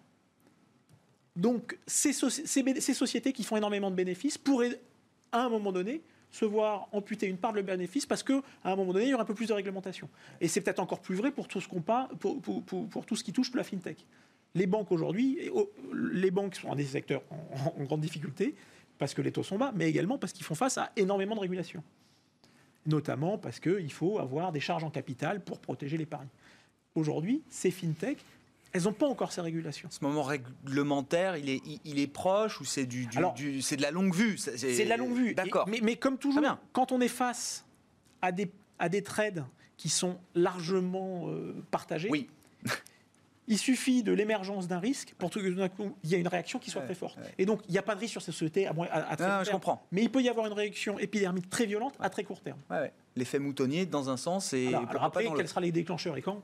[1.35, 4.79] Donc ces, sociétés qui font énormément de bénéfices pourraient
[5.31, 8.75] à un moment donné se voir amputer une part de le bénéfice parce qu'à un
[8.75, 10.09] moment donné, il y aura un peu plus de réglementation.
[10.41, 13.63] Et c'est peut-être encore plus vrai pour tout ce pour, tout ce qui touche la
[13.63, 14.05] fintech.
[14.53, 15.49] Les banques aujourd'hui,
[15.93, 17.21] les banques sont dans des secteurs
[17.77, 18.55] en grande difficulté
[18.97, 21.41] parce que les taux sont bas, mais également parce qu'ils font face à énormément de
[21.41, 21.83] régulations.
[22.85, 26.27] Notamment parce qu'il faut avoir des charges en capital pour protéger l'épargne.
[26.93, 28.19] Aujourd'hui, ces fintech,
[28.75, 29.87] elles n'ont pas encore ces régulations.
[29.89, 33.89] Ce moment réglementaire, il est, il est proche ou c'est du, du, c'est de la
[33.89, 35.33] longue vue C'est de la longue vue.
[35.33, 35.65] D'accord.
[35.69, 37.65] Mais, mais, comme toujours, quand on est face
[38.21, 39.45] à des, à des trades
[39.77, 42.27] qui sont largement euh, partagés, oui.
[43.47, 45.43] Il suffit de l'émergence d'un risque pour qu'il
[46.03, 47.19] y ait une réaction qui soit très forte.
[47.37, 49.43] Et donc, il n'y a pas de risque sur ces sociétés à, à, très non,
[49.43, 49.85] Je comprends.
[49.91, 52.57] Mais il peut y avoir une réaction épidermique très violente à très court terme.
[53.15, 56.41] L'effet moutonnier, dans un sens, et alors, après, quels seront les déclencheurs et quand?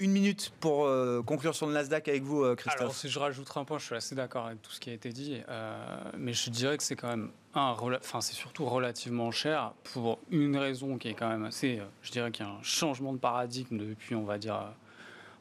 [0.00, 2.80] Une minute pour euh, conclure sur le Nasdaq avec vous, euh, Christophe.
[2.80, 4.92] Alors, si je rajoute un point, je suis assez d'accord avec tout ce qui a
[4.92, 9.30] été dit, euh, mais je dirais que c'est quand même un, enfin c'est surtout relativement
[9.30, 12.62] cher pour une raison qui est quand même assez, je dirais qu'il y a un
[12.62, 14.72] changement de paradigme depuis, on va dire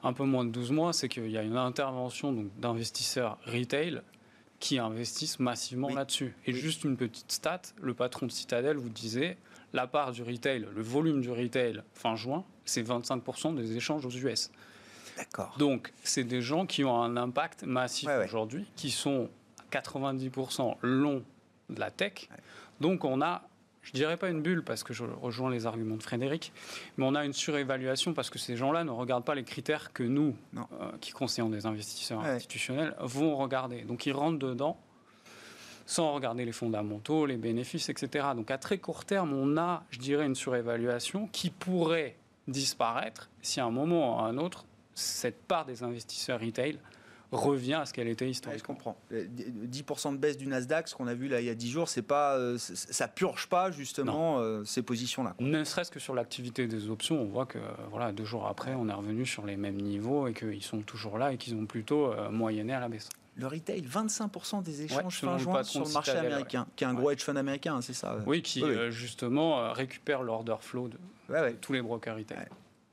[0.04, 4.02] un peu moins de 12 mois, c'est qu'il y a une intervention d'investisseurs retail
[4.60, 6.34] qui investissent massivement là-dessus.
[6.46, 9.38] Et juste une petite stat, le patron de Citadel vous disait,
[9.74, 14.12] la part du retail, le volume du retail fin juin, c'est 25% des échanges aux
[14.12, 14.52] US.
[15.18, 15.56] D'accord.
[15.58, 19.30] Donc, c'est des gens qui ont un impact massif aujourd'hui, qui sont
[19.72, 21.24] à 90% longs
[21.70, 22.30] de la tech.
[22.80, 23.44] Donc, on a
[23.88, 26.52] je dirais pas une bulle parce que je rejoins les arguments de Frédéric,
[26.98, 30.04] mais on a une surévaluation parce que ces gens-là ne regardent pas les critères que
[30.04, 30.62] nous, euh,
[31.00, 33.84] qui conseillons des investisseurs institutionnels, vont regarder.
[33.84, 34.78] Donc ils rentrent dedans
[35.88, 38.28] sans regarder les fondamentaux, les bénéfices, etc.
[38.36, 42.18] Donc à très court terme, on a, je dirais, une surévaluation qui pourrait
[42.48, 46.78] disparaître si à un moment ou à un autre, cette part des investisseurs retail
[47.32, 48.58] revient à ce qu'elle était historiquement.
[48.58, 48.98] je comprends.
[49.12, 51.90] 10% de baisse du Nasdaq, ce qu'on a vu là il y a 10 jours,
[51.90, 55.36] c'est pas, euh, ça purge pas justement euh, ces positions-là.
[55.40, 57.60] Ne serait-ce que sur l'activité des options, on voit que
[57.92, 61.18] voilà, deux jours après, on est revenu sur les mêmes niveaux et qu'ils sont toujours
[61.18, 63.10] là et qu'ils ont plutôt euh, moyenné à la baisse.
[63.38, 67.12] Le retail, 25% des échanges fin juin sur le marché américain, qui est un gros
[67.12, 70.98] hedge fund américain, c'est ça Oui, qui justement récupère l'order flow de,
[71.62, 72.48] tous les brokers retail.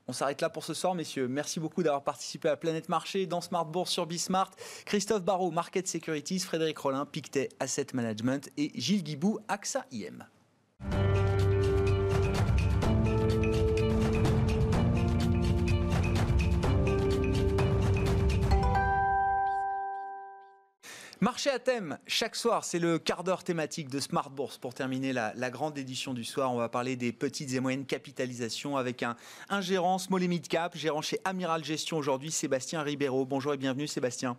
[0.07, 1.27] On s'arrête là pour ce soir, messieurs.
[1.27, 4.51] Merci beaucoup d'avoir participé à Planète Marché dans Smart Bourse sur Bismart.
[4.85, 10.23] Christophe Barrault, Market Securities, Frédéric Rollin, Pictet Asset Management et Gilles Guibou, AXA IM.
[21.21, 24.57] Marché à thème, chaque soir, c'est le quart d'heure thématique de Smart Bourse.
[24.57, 28.75] Pour terminer la, grande édition du soir, on va parler des petites et moyennes capitalisations
[28.75, 29.15] avec un,
[29.49, 33.25] un gérant small et mid cap, gérant chez Amiral Gestion aujourd'hui, Sébastien Ribeiro.
[33.25, 34.35] Bonjour et bienvenue Sébastien.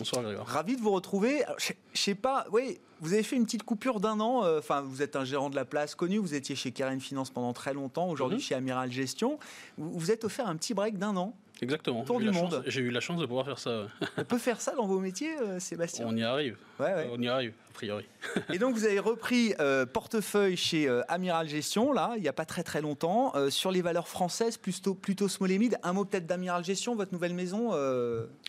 [0.00, 0.46] Bonsoir Grégoire.
[0.46, 1.44] Ravi de vous retrouver.
[1.58, 4.44] je, ne sais pas, oui, vous avez fait une petite coupure d'un an.
[4.44, 6.18] Euh, enfin, vous êtes un gérant de la place connu.
[6.18, 8.08] Vous étiez chez Karen Finance pendant très longtemps.
[8.08, 8.42] Aujourd'hui, mhm.
[8.42, 9.38] chez Amiral Gestion.
[9.78, 11.34] Vous vous êtes offert un petit break d'un an.
[11.62, 12.04] Exactement.
[12.04, 12.62] Tour du monde.
[12.66, 13.86] J'ai eu la chance de pouvoir faire ça.
[14.16, 16.06] On peut faire ça dans vos métiers, euh, Sébastien?
[16.08, 16.56] On y arrive.
[16.78, 18.04] On y arrive, a priori.
[18.52, 22.32] Et donc, vous avez repris euh, portefeuille chez euh, Amiral Gestion, là, il n'y a
[22.32, 25.78] pas très très longtemps, sur les valeurs françaises, plutôt, plutôt small et mid.
[25.82, 27.70] Un mot peut-être d'Amiral Gestion, votre nouvelle maison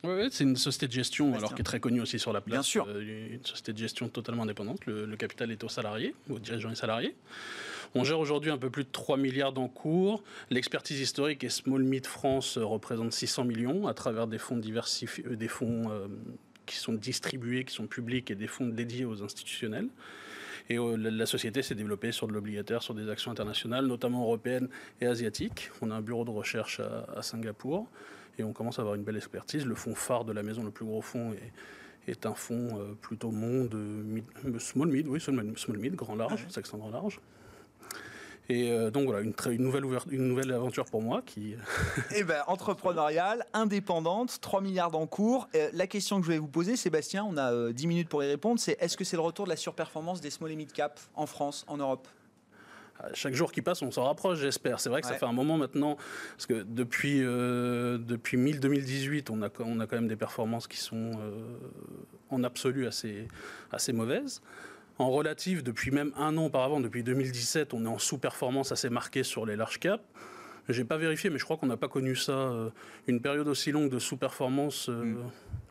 [0.03, 2.53] Oui, c'est une société de gestion, alors qui est très connue aussi sur la place.
[2.53, 2.89] Bien sûr.
[2.89, 4.85] une société de gestion totalement indépendante.
[4.85, 7.15] Le, le capital est aux salariés, aux dirigeants et salariés.
[7.97, 10.23] On gère aujourd'hui un peu plus de 3 milliards d'encours.
[10.51, 15.35] L'expertise historique et Small Mid France représente 600 millions à travers des fonds diversifiés, euh,
[15.35, 16.07] des fonds euh,
[16.67, 19.87] qui sont distribués, qui sont publics et des fonds dédiés aux institutionnels.
[20.69, 24.67] Et la, société s'est développée sur de l'obligataire, sur des actions internationales, notamment européennes
[24.99, 25.71] et asiatiques.
[25.81, 27.87] On a un bureau de recherche à, Singapour
[28.37, 29.65] et on commence à avoir une belle expertise.
[29.65, 33.31] Le fonds phare de la maison, le plus gros fonds, est, est un fonds plutôt
[33.31, 33.79] monde,
[34.59, 37.21] small mid, oui, small mid, grand large, section grand large.
[38.49, 41.55] Et euh, donc voilà, une, une, nouvelle une nouvelle aventure pour moi qui.
[42.15, 45.49] eh ben, entrepreneuriale, indépendante, 3 milliards en cours.
[45.55, 48.23] Euh, la question que je vais vous poser, Sébastien, on a 10 euh, minutes pour
[48.23, 50.71] y répondre, c'est est-ce que c'est le retour de la surperformance des small et mid
[50.71, 52.07] cap en France, en Europe?
[53.13, 54.79] Chaque jour qui passe, on s'en rapproche, j'espère.
[54.79, 55.97] C'est vrai que ça fait un moment maintenant,
[56.31, 61.11] parce que depuis, depuis 2018, on a, on a quand même des performances qui sont
[62.31, 63.27] en absolu assez,
[63.71, 64.41] assez mauvaises.
[64.99, 69.23] En relative, depuis même un an auparavant, depuis 2017, on est en sous-performance assez marquée
[69.23, 70.03] sur les large caps.
[70.69, 72.69] J'ai pas vérifié, mais je crois qu'on n'a pas connu ça, euh,
[73.07, 74.89] une période aussi longue de sous-performance.
[74.89, 75.17] Euh, mm.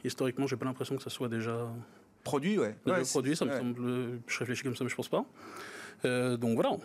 [0.05, 1.69] Historiquement, j'ai pas l'impression que ça soit déjà
[2.25, 2.77] produit, ouais.
[3.11, 4.21] produit, ça me semble.
[4.27, 5.25] Je réfléchis comme ça, mais je pense pas.
[6.05, 6.77] Euh, donc voilà,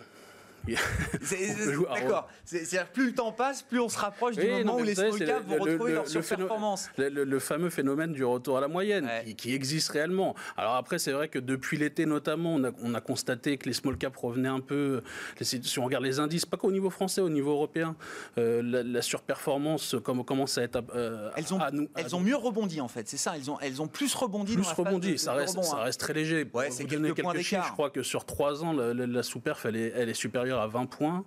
[1.94, 2.28] D'accord.
[2.44, 5.46] C'est-à-dire plus le temps passe, plus on se rapproche du moment où les small caps
[5.46, 6.90] vont retrouver leur surperformance.
[6.98, 10.34] Le, fameux phénomène du retour à la moyenne qui, existe réellement.
[10.56, 14.16] Alors après, c'est vrai que depuis l'été notamment, on a, constaté que les small caps
[14.16, 15.02] revenaient un peu.
[15.40, 17.96] Si on regarde les indices, pas qu'au niveau français, au niveau européen,
[18.38, 20.82] euh, la, surperformance commence à être.
[20.94, 21.58] Euh, elles ont,
[21.96, 23.08] elles ont mieux rebondi en fait.
[23.08, 23.34] C'est ça.
[23.36, 24.54] Elles ont, elles ont plus rebondi.
[24.54, 25.18] Plus rebondi.
[25.18, 26.48] ça, reste, ça reste très léger.
[26.54, 27.66] Ouais, c'est quelques, quelques chiffres.
[27.66, 30.66] Je crois que sur trois ans, la, la sous-perf, elle est, elle est supérieure à
[30.66, 31.24] 20 points.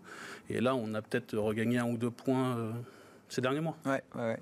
[0.49, 2.71] Et là, on a peut-être regagné un ou deux points euh,
[3.29, 3.75] ces derniers mois.
[3.85, 4.39] Ouais, ouais,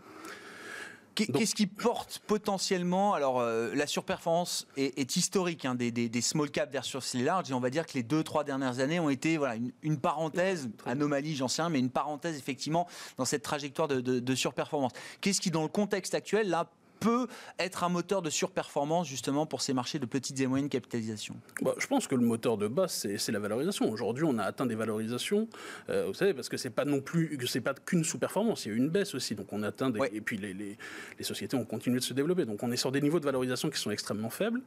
[1.15, 7.13] Qu'est-ce qui porte potentiellement Alors, euh, la surperformance est, historique hein, des, small cap versus
[7.13, 9.55] les larges, et on va dire que les deux, trois dernières années ont été voilà,
[9.83, 14.35] une, parenthèse, anomalie, j'en sais rien, mais une parenthèse effectivement dans cette trajectoire de, de
[14.35, 14.91] surperformance.
[15.21, 16.69] Qu'est-ce qui, dans le contexte actuel, là,
[17.03, 17.27] peut
[17.59, 21.35] être un moteur de surperformance justement pour ces marchés de petites et moyennes capitalisations?
[21.61, 23.91] Bah, Je pense que le moteur de base, c'est la valorisation.
[23.91, 25.49] Aujourd'hui, on a atteint des valorisations,
[25.89, 28.71] euh, vous savez, parce que c'est pas non plus, c'est pas qu'une sous-performance, il y
[28.71, 29.35] a eu une baisse aussi.
[29.35, 30.77] Donc on atteint des, et puis les, les,
[31.17, 32.45] les, sociétés ont continué de se développer.
[32.45, 34.61] Donc on est sur des niveaux de valorisation qui sont extrêmement faibles.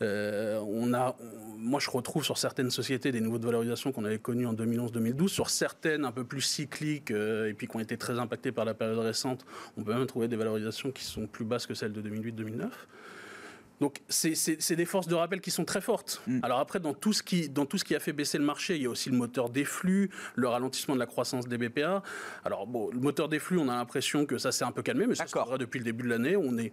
[0.00, 1.16] Euh, on a,
[1.58, 5.28] moi, je retrouve sur certaines sociétés des niveaux de valorisation qu'on avait connus en 2011-2012,
[5.28, 8.64] sur certaines un peu plus cycliques euh, et puis qui ont été très impactées par
[8.64, 9.44] la période récente.
[9.76, 12.70] On peut même trouver des valorisations qui sont plus basses que celle de 2008-2009.
[13.80, 16.22] Donc c'est des forces de rappel qui sont très fortes.
[16.26, 16.40] Mm.
[16.42, 18.76] Alors après, dans tout, ce qui, dans tout ce qui a fait baisser le marché,
[18.76, 22.02] il y a aussi le moteur des flux, le ralentissement de la croissance des BPA.
[22.44, 25.06] Alors bon, le moteur des flux, on a l'impression que ça s'est un peu calmé,
[25.06, 26.36] mais c'est vrai depuis le début de l'année.
[26.36, 26.72] On est,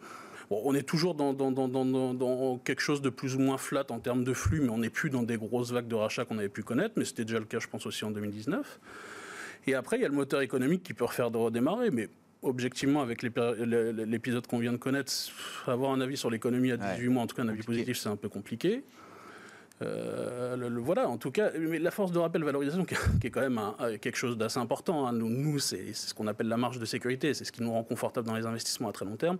[0.51, 1.67] on est toujours dans, dans, dans,
[2.13, 4.89] dans, quelque chose de plus ou moins flat en termes de flux, mais on n'est
[4.89, 7.45] plus dans des grosses vagues de rachat qu'on avait pu connaître, mais c'était déjà le
[7.45, 8.79] cas, je pense, aussi en 2019.
[9.67, 12.09] Et après, il y a le moteur économique qui peut refaire de redémarrer, mais
[12.41, 15.11] objectivement, avec l'épisode qu'on vient de connaître,
[15.67, 18.09] avoir un avis sur l'économie à 18 mois, en tout cas un avis positif, c'est
[18.09, 18.83] un peu compliqué.
[19.81, 23.41] Euh, le, voilà, en tout cas, mais la force de rappel valorisation qui, est quand
[23.41, 23.59] même
[23.99, 25.07] quelque chose d'assez important.
[25.07, 25.13] Hein.
[25.13, 27.83] Nous, nous c'est ce qu'on appelle la marge de sécurité, c'est ce qui nous rend
[27.83, 29.37] confortable dans les investissements à très long terme.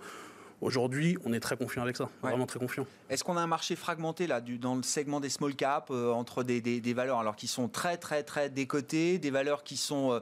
[0.62, 2.86] Aujourd'hui, on est très confiant avec ça, vraiment très confiant.
[3.10, 6.12] Est-ce qu'on a un marché fragmenté là, du, dans le segment des small caps euh,
[6.12, 9.76] entre des, des, des, valeurs alors qui sont très très très décotées, des valeurs qui
[9.76, 10.22] sont euh, euh,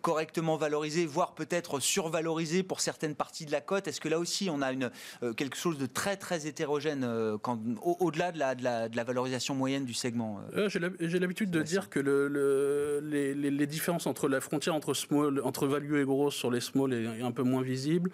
[0.00, 4.48] correctement valorisé, voire peut-être survalorisé pour certaines parties de la cote Est-ce que là aussi
[4.50, 7.36] on a euh, quelque chose de très très hétérogène euh,
[7.82, 14.06] au-delà de, la, valorisation moyenne du segment J'ai l'habitude de dire que le, les, différences
[14.06, 17.42] entre la frontière entre, small, entre value et gros sur les small est un peu
[17.42, 18.10] moins visible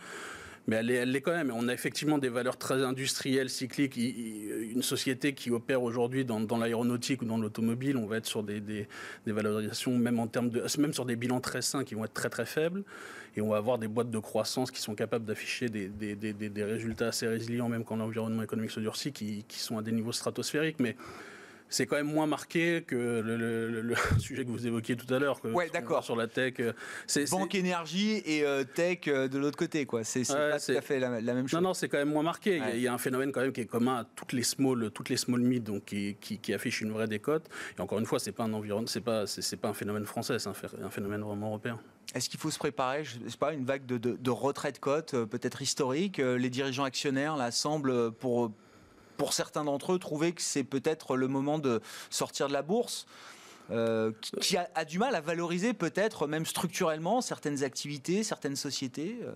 [0.70, 1.50] mais elle l'est quand même.
[1.52, 3.96] On a effectivement des valeurs très industrielles, cycliques.
[3.96, 8.86] Une société qui opère aujourd'hui dans, l'aéronautique ou dans l'automobile, on va être sur des,
[9.26, 12.30] valorisations, même en termes de, même sur des bilans très sains qui vont être très
[12.30, 12.84] très faibles.
[13.36, 17.08] Et on va avoir des boîtes de croissance qui sont capables d'afficher des, des, résultats
[17.08, 20.78] assez résilients, même quand l'environnement économique se durcit, qui, qui sont à des niveaux stratosphériques.
[20.78, 20.94] Mais
[21.70, 25.40] c'est quand même moins marqué que le, sujet que vous évoquiez tout à l'heure.
[25.44, 26.04] Ouais, d'accord.
[26.04, 26.54] Sur la tech.
[26.58, 26.72] Euh,
[27.06, 30.02] c'est, Banque énergie et euh, tech euh, de l'autre côté, quoi.
[30.04, 31.60] C'est, pas tout à fait la, même chose.
[31.60, 32.60] Non, non, c'est quand même moins marqué.
[32.74, 35.08] Il, y a, un phénomène quand même qui est commun à toutes les small, toutes
[35.08, 37.48] les small mid, donc qui, qui, affichent une vraie décote.
[37.78, 40.38] Et encore une fois, c'est pas un environnement, c'est pas, c'est, pas un phénomène français,
[40.38, 41.78] c'est un, phénomène vraiment européen.
[42.14, 44.78] Est-ce qu'il faut se préparer, je sais pas, une vague de, de, de retrait de
[44.78, 48.50] cote, peut-être historique Les dirigeants actionnaires là semblent pour
[49.20, 53.06] pour certains d'entre eux, trouver que c'est peut-être le moment de sortir de la bourse
[53.70, 59.32] euh, qui, a, du mal à valoriser peut-être même structurellement certaines activités, certaines sociétés euh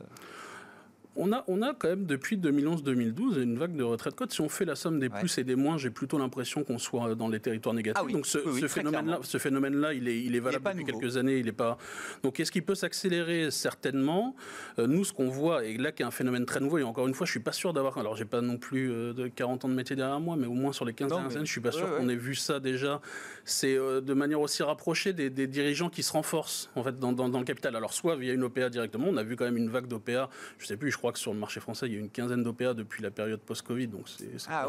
[1.16, 4.32] on a, on a quand même depuis 2011-2012 une vague de retrait de cote.
[4.32, 7.14] Si on fait la somme des plus et des moins, j'ai plutôt l'impression qu'on soit
[7.14, 8.04] dans les territoires négatifs.
[8.06, 11.38] Ah Donc ce, phénomène-là, ce phénomène-là, il est, il est valable depuis quelques années.
[11.38, 11.78] Il est pas.
[12.22, 13.50] Donc est-ce qu'il peut s'accélérer?
[13.50, 14.34] Certainement
[14.78, 17.06] euh, Nous, ce qu'on voit, et là qui est un phénomène très nouveau, et encore
[17.06, 17.98] une fois, je suis pas sûr d'avoir.
[17.98, 20.54] Alors j'ai pas non plus euh, de 40 ans de métier derrière moi, mais au
[20.54, 23.00] moins sur les 15 dernières années, je suis pas sûr qu'on ait vu ça déjà.
[23.44, 27.28] C'est euh, de manière aussi rapprochée des, dirigeants qui se renforcent en fait dans, dans,
[27.28, 27.76] dans, le capital.
[27.76, 30.28] Alors soit via une OPA directement, on a vu quand même une vague d'OPA.
[30.58, 32.42] Je sais plus, je crois que sur le marché français, il y a une quinzaine
[32.42, 34.66] d'OPA depuis la période post-Covid, donc c'est ah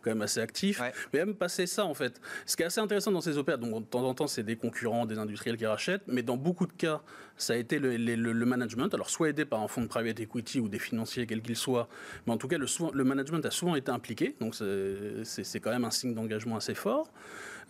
[0.00, 0.80] quand même assez actif.
[1.12, 3.84] Mais même passer ça, en fait, ce qui est assez intéressant dans ces OPA, donc
[3.84, 6.72] de temps en temps, c'est des concurrents, des industriels qui rachètent, mais dans beaucoup de
[6.72, 7.02] cas,
[7.36, 10.70] ça a été le, management, alors soit aidé par un fonds de private equity ou
[10.70, 11.86] des financiers, quels qu'ils soient,
[12.26, 15.84] mais en tout cas, le, le management a souvent été impliqué, donc c'est quand même
[15.84, 17.12] un signe d'engagement assez fort.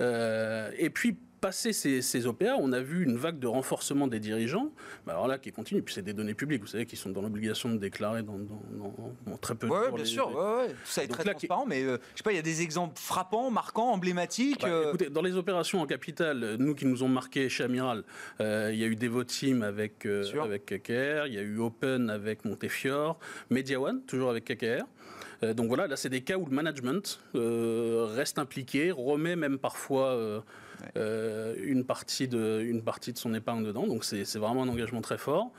[0.01, 4.19] Euh, et puis, passé ces, ces, OPA, on a vu une vague de renforcement des
[4.19, 4.73] dirigeants,
[5.05, 7.21] bah, alors là qui continue, puis c'est des données publiques, vous savez, qui sont dans
[7.21, 8.39] l'obligation de déclarer dans,
[9.43, 9.79] très peu de temps.
[9.91, 12.39] Oui, bien sûr, tout ça est très transparent, mais euh, je sais pas, il y
[12.39, 14.63] a des exemples frappants, marquants, emblématiques.
[14.63, 14.89] Bah, euh.
[14.89, 18.05] écoutez, dans les opérations en capital, nous qui nous ont marqué chez Amiral,
[18.41, 22.47] euh, il y a eu Devoteam avec, avec KKR, il y a eu Open avec
[22.47, 23.19] Montefiore,
[23.51, 24.87] Media One, toujours avec KKR.
[25.53, 30.41] Donc voilà, là c'est des cas où le management reste impliqué, remet même parfois euh,
[30.97, 33.87] une, partie de, une partie de son épargne dedans.
[33.87, 35.51] Donc c'est vraiment un engagement très fort.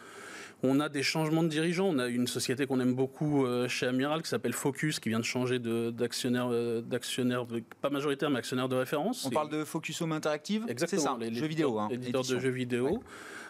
[0.64, 1.88] On a des changements de dirigeants.
[1.88, 5.20] On a une société qu'on aime beaucoup euh, chez Amiral qui s'appelle Focus, qui vient
[5.20, 7.46] de changer d'actionnaire, euh, d'actionnaire,
[7.82, 9.26] pas majoritaire, mais actionnaire de référence.
[9.26, 11.02] On parle de Focus Home Interactive Exactement.
[11.02, 11.80] C'est ça, les, jeux vidéo.
[11.80, 13.04] Hein, éditeur de jeux vidéo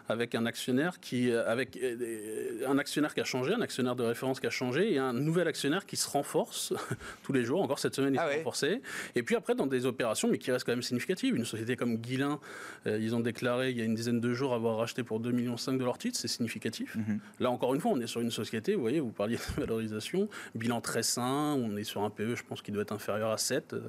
[0.07, 4.03] avec un actionnaire qui, euh, avec euh, un actionnaire qui a changé, un actionnaire de
[4.03, 6.73] référence qui a changé, et un nouvel actionnaire qui se renforce
[7.23, 7.61] tous les jours.
[7.61, 8.81] Encore cette semaine, il ah s'est renforcé.
[9.15, 11.35] Et puis après, dans des opérations, mais qui restent quand même significatives.
[11.35, 12.39] Une société comme Guilin,
[12.87, 15.31] euh, ils ont déclaré il y a une dizaine de jours avoir racheté pour 2,5
[15.31, 16.95] millions de leur titre, c'est significatif.
[16.95, 17.19] Mhm.
[17.39, 20.29] Là, encore une fois, on est sur une société, vous voyez, vous parliez de valorisation,
[20.53, 23.37] bilan très sain, on est sur un PE, je pense, qui doit être inférieur à
[23.37, 23.73] 7.
[23.73, 23.79] Euh,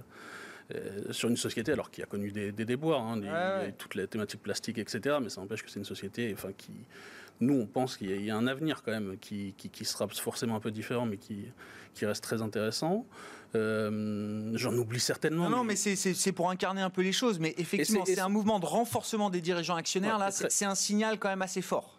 [1.10, 3.20] sur une société alors qui a connu des, déboires, hein,
[3.78, 5.16] toutes les thématiques plastiques, etc.
[5.22, 6.72] Mais ça n'empêche que c'est une société, enfin qui,
[7.40, 10.60] nous on pense qu'il y, a un avenir quand même qui, qui, sera forcément un
[10.60, 11.46] peu différent, mais qui,
[11.94, 13.06] qui reste très intéressant.
[13.54, 15.48] Euh, j'en oublie certainement.
[15.48, 17.38] Non, non mais, c'est pour incarner un peu les choses.
[17.38, 20.18] Mais effectivement, c'est un mouvement de renforcement des dirigeants actionnaires.
[20.18, 21.95] là, c'est un signal quand même assez fort.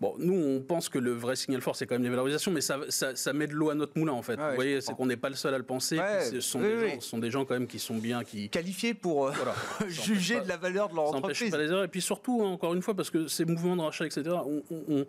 [0.00, 2.60] Bon, nous, on pense que le vrai signal fort, c'est quand même les valorisations, mais
[2.60, 4.36] ça, ça, met de l'eau à notre moulin, en fait.
[4.36, 5.98] Vous voyez, c'est qu'on n'est pas le seul à le penser.
[6.30, 8.22] ce, sont des gens, sont des gens, quand même, qui sont bien.
[8.22, 9.32] qui Qualifiés pour euh,
[9.88, 11.50] juger de la valeur de leur entreprise.
[11.50, 11.84] Pas les erreurs.
[11.84, 15.06] Et puis surtout, hein, encore une fois, parce que ces mouvements de rachat, etc., on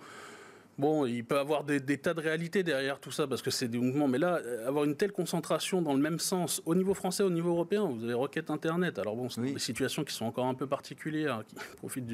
[0.78, 3.80] Bon, il peut avoir des, tas de réalités derrière tout ça, parce que c'est des
[3.80, 4.07] mouvements.
[4.07, 7.49] Mais là, avoir une telle concentration dans le même sens, au niveau français, au niveau
[7.49, 8.99] européen, vous avez requête Internet.
[8.99, 12.05] Alors bon, c'est des situations qui sont encore un peu particulières, qui profitent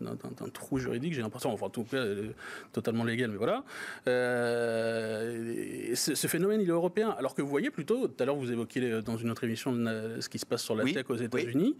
[0.00, 0.16] d'un,
[0.50, 2.30] trou juridique, j'ai l'impression, enfin en tout cas, euh,
[2.72, 3.64] totalement légal, mais voilà.
[4.08, 7.14] Euh, ce phénomène, il est européen.
[7.18, 10.28] Alors que vous voyez plutôt, tout à l'heure, vous évoquiez dans une autre émission ce
[10.30, 11.76] qui se passe sur la tech aux États-Unis.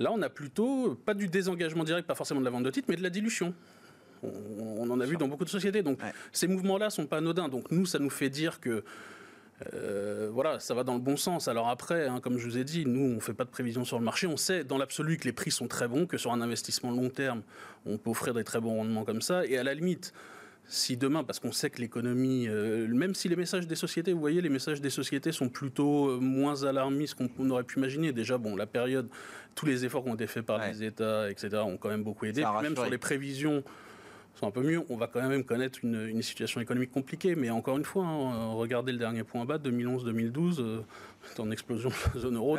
[0.00, 2.88] Là, on a plutôt pas du désengagement direct, pas forcément de la vente de titres,
[2.90, 3.54] mais de la dilution.
[4.22, 5.82] On, en a vu dans beaucoup de sociétés.
[5.82, 5.98] Donc
[6.32, 7.48] ces mouvements-là sont pas anodins.
[7.48, 8.84] Donc nous, ça nous fait dire que
[9.74, 11.48] euh, voilà, ça va dans le bon sens.
[11.48, 13.84] Alors après, hein, comme je vous ai dit, nous, on ne fait pas de prévision
[13.84, 14.26] sur le marché.
[14.26, 17.10] On sait dans l'absolu que les prix sont très bons, que sur un investissement long
[17.10, 17.42] terme,
[17.86, 19.46] on peut offrir des très bons rendements comme ça.
[19.46, 20.12] Et à la limite,
[20.66, 24.20] si demain, parce qu'on sait que l'économie, euh, même si les messages des sociétés, vous
[24.20, 28.12] voyez, les messages des sociétés sont plutôt euh, moins alarmistes qu'on aurait pu imaginer.
[28.12, 29.08] Déjà, bon, la période,
[29.54, 32.26] tous les efforts qui ont été faits par les États, etc., ont quand même beaucoup
[32.26, 32.44] aidé.
[32.62, 33.62] Même sur les prévisions
[34.34, 34.82] sont un peu mieux.
[34.88, 38.92] On va quand même connaître une, situation économique compliquée, mais encore une fois, hein, regardez
[38.92, 40.80] le dernier point bas, 2011-2012, euh,
[41.38, 42.56] en explosion de la zone euro,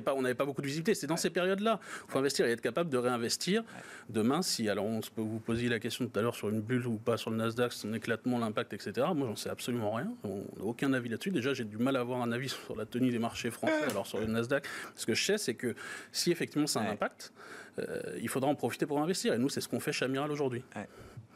[0.00, 0.94] pas, on n'avait pas beaucoup de visibilité.
[0.94, 3.62] C'est dans ces périodes-là, il faut investir et être capable de réinvestir.
[4.08, 6.86] Demain, si alors on peut vous poser la question tout à l'heure sur une bulle
[6.86, 9.06] ou pas sur le Nasdaq, son éclatement, l'impact, etc.
[9.14, 10.12] Moi, j'en sais absolument rien.
[10.24, 11.30] On n'a aucun avis là-dessus.
[11.30, 14.06] Déjà, j'ai du mal à avoir un avis sur la tenue des marchés français, alors
[14.06, 14.64] sur le Nasdaq.
[14.94, 15.74] Ce que je sais, c'est que
[16.12, 17.32] si effectivement c'est un impact,
[17.78, 19.34] euh, il faudra en profiter pour investir.
[19.34, 20.62] Et nous, c'est ce qu'on fait chez Amiral aujourd'hui.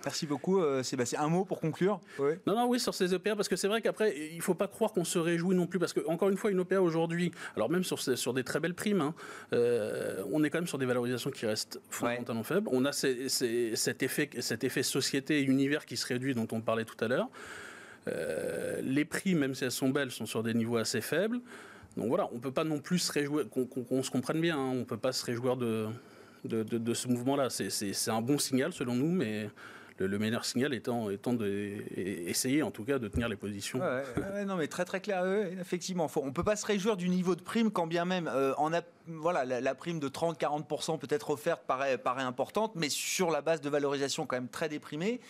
[0.05, 1.21] Merci beaucoup, euh, Sébastien.
[1.21, 2.01] Un mot pour conclure
[2.47, 4.69] Non, non, oui, sur ces OPA, parce que c'est vrai qu'après, il ne faut pas
[4.69, 7.71] croire qu'on se réjouit non plus, parce que, encore une fois, une OPA aujourd'hui, alors
[7.71, 9.15] même sur, sur des très belles primes, hein,
[9.53, 12.69] euh, on est quand même sur des valorisations qui restent fondamentalement faibles.
[12.71, 16.85] On a cet, effet, cet effet société et univers qui se réduit, dont on parlait
[16.85, 17.29] tout à l'heure.
[18.83, 21.41] les prix, même si elles sont belles, sont sur des niveaux assez faibles.
[21.97, 24.71] Donc voilà, on ne peut pas non plus se réjouir, qu'on se comprenne bien, hein,
[24.73, 25.87] on ne peut pas se réjouir de,
[26.45, 27.49] de, ce mouvement-là.
[27.51, 29.49] C'est un bon signal selon nous, mais
[29.99, 33.81] le, meilleur signal étant, étant d'essayer en tout cas de tenir les positions.
[34.47, 35.25] non mais très très clair,
[35.61, 36.11] effectivement.
[36.17, 38.73] on ne peut pas se réjouir du niveau de prime quand bien même euh, en,
[39.07, 43.69] voilà, la, prime de 30-40% peut-être offerte paraît, paraît importante, mais sur la base de
[43.69, 45.21] valorisation quand même très déprimée,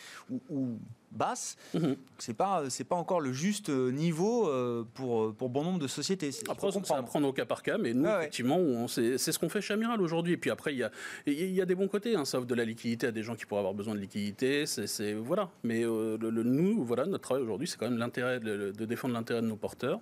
[0.51, 0.79] ou,
[1.11, 1.97] basse, mhm.
[2.19, 4.51] c'est pas c'est pas encore le juste niveau
[4.95, 6.31] pour pour bon nombre de sociétés.
[6.49, 9.75] Après, va prendre au cas par cas, mais nous effectivement, c'est ce qu'on fait chez
[9.75, 10.33] Amiral aujourd'hui.
[10.33, 10.91] Et puis après, il y a
[11.27, 13.37] il y a des bons côtés, hein, ça offre de la liquidité à des gens
[13.37, 15.51] qui pourraient avoir besoin de liquidité, c'est voilà.
[15.63, 19.41] Mais le, nous, voilà, notre travail aujourd'hui, c'est quand même l'intérêt de, de défendre l'intérêt
[19.41, 20.01] de nos porteurs.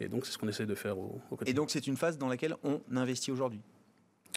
[0.00, 1.52] Et donc, c'est ce qu'on essaie de faire au, au quotidien.
[1.52, 3.60] Et donc, c'est une phase dans laquelle on investit aujourd'hui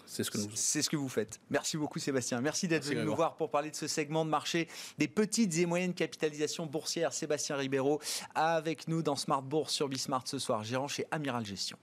[0.05, 1.39] c'est ce que nous C'est ce que vous faites.
[1.49, 2.41] Merci beaucoup Sébastien.
[2.41, 5.65] Merci d'être venu nous voir pour parler de ce segment de marché des petites et
[5.65, 7.13] moyennes capitalisations boursières.
[7.13, 7.99] Sébastien Ribeiro
[8.35, 11.77] avec nous dans Smart Bourse sur Bismart ce soir, gérant chez Amiral Gestion.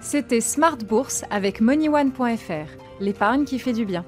[0.00, 4.04] C'était Smart Bourse avec MoneyOne.fr, l'épargne qui fait du bien.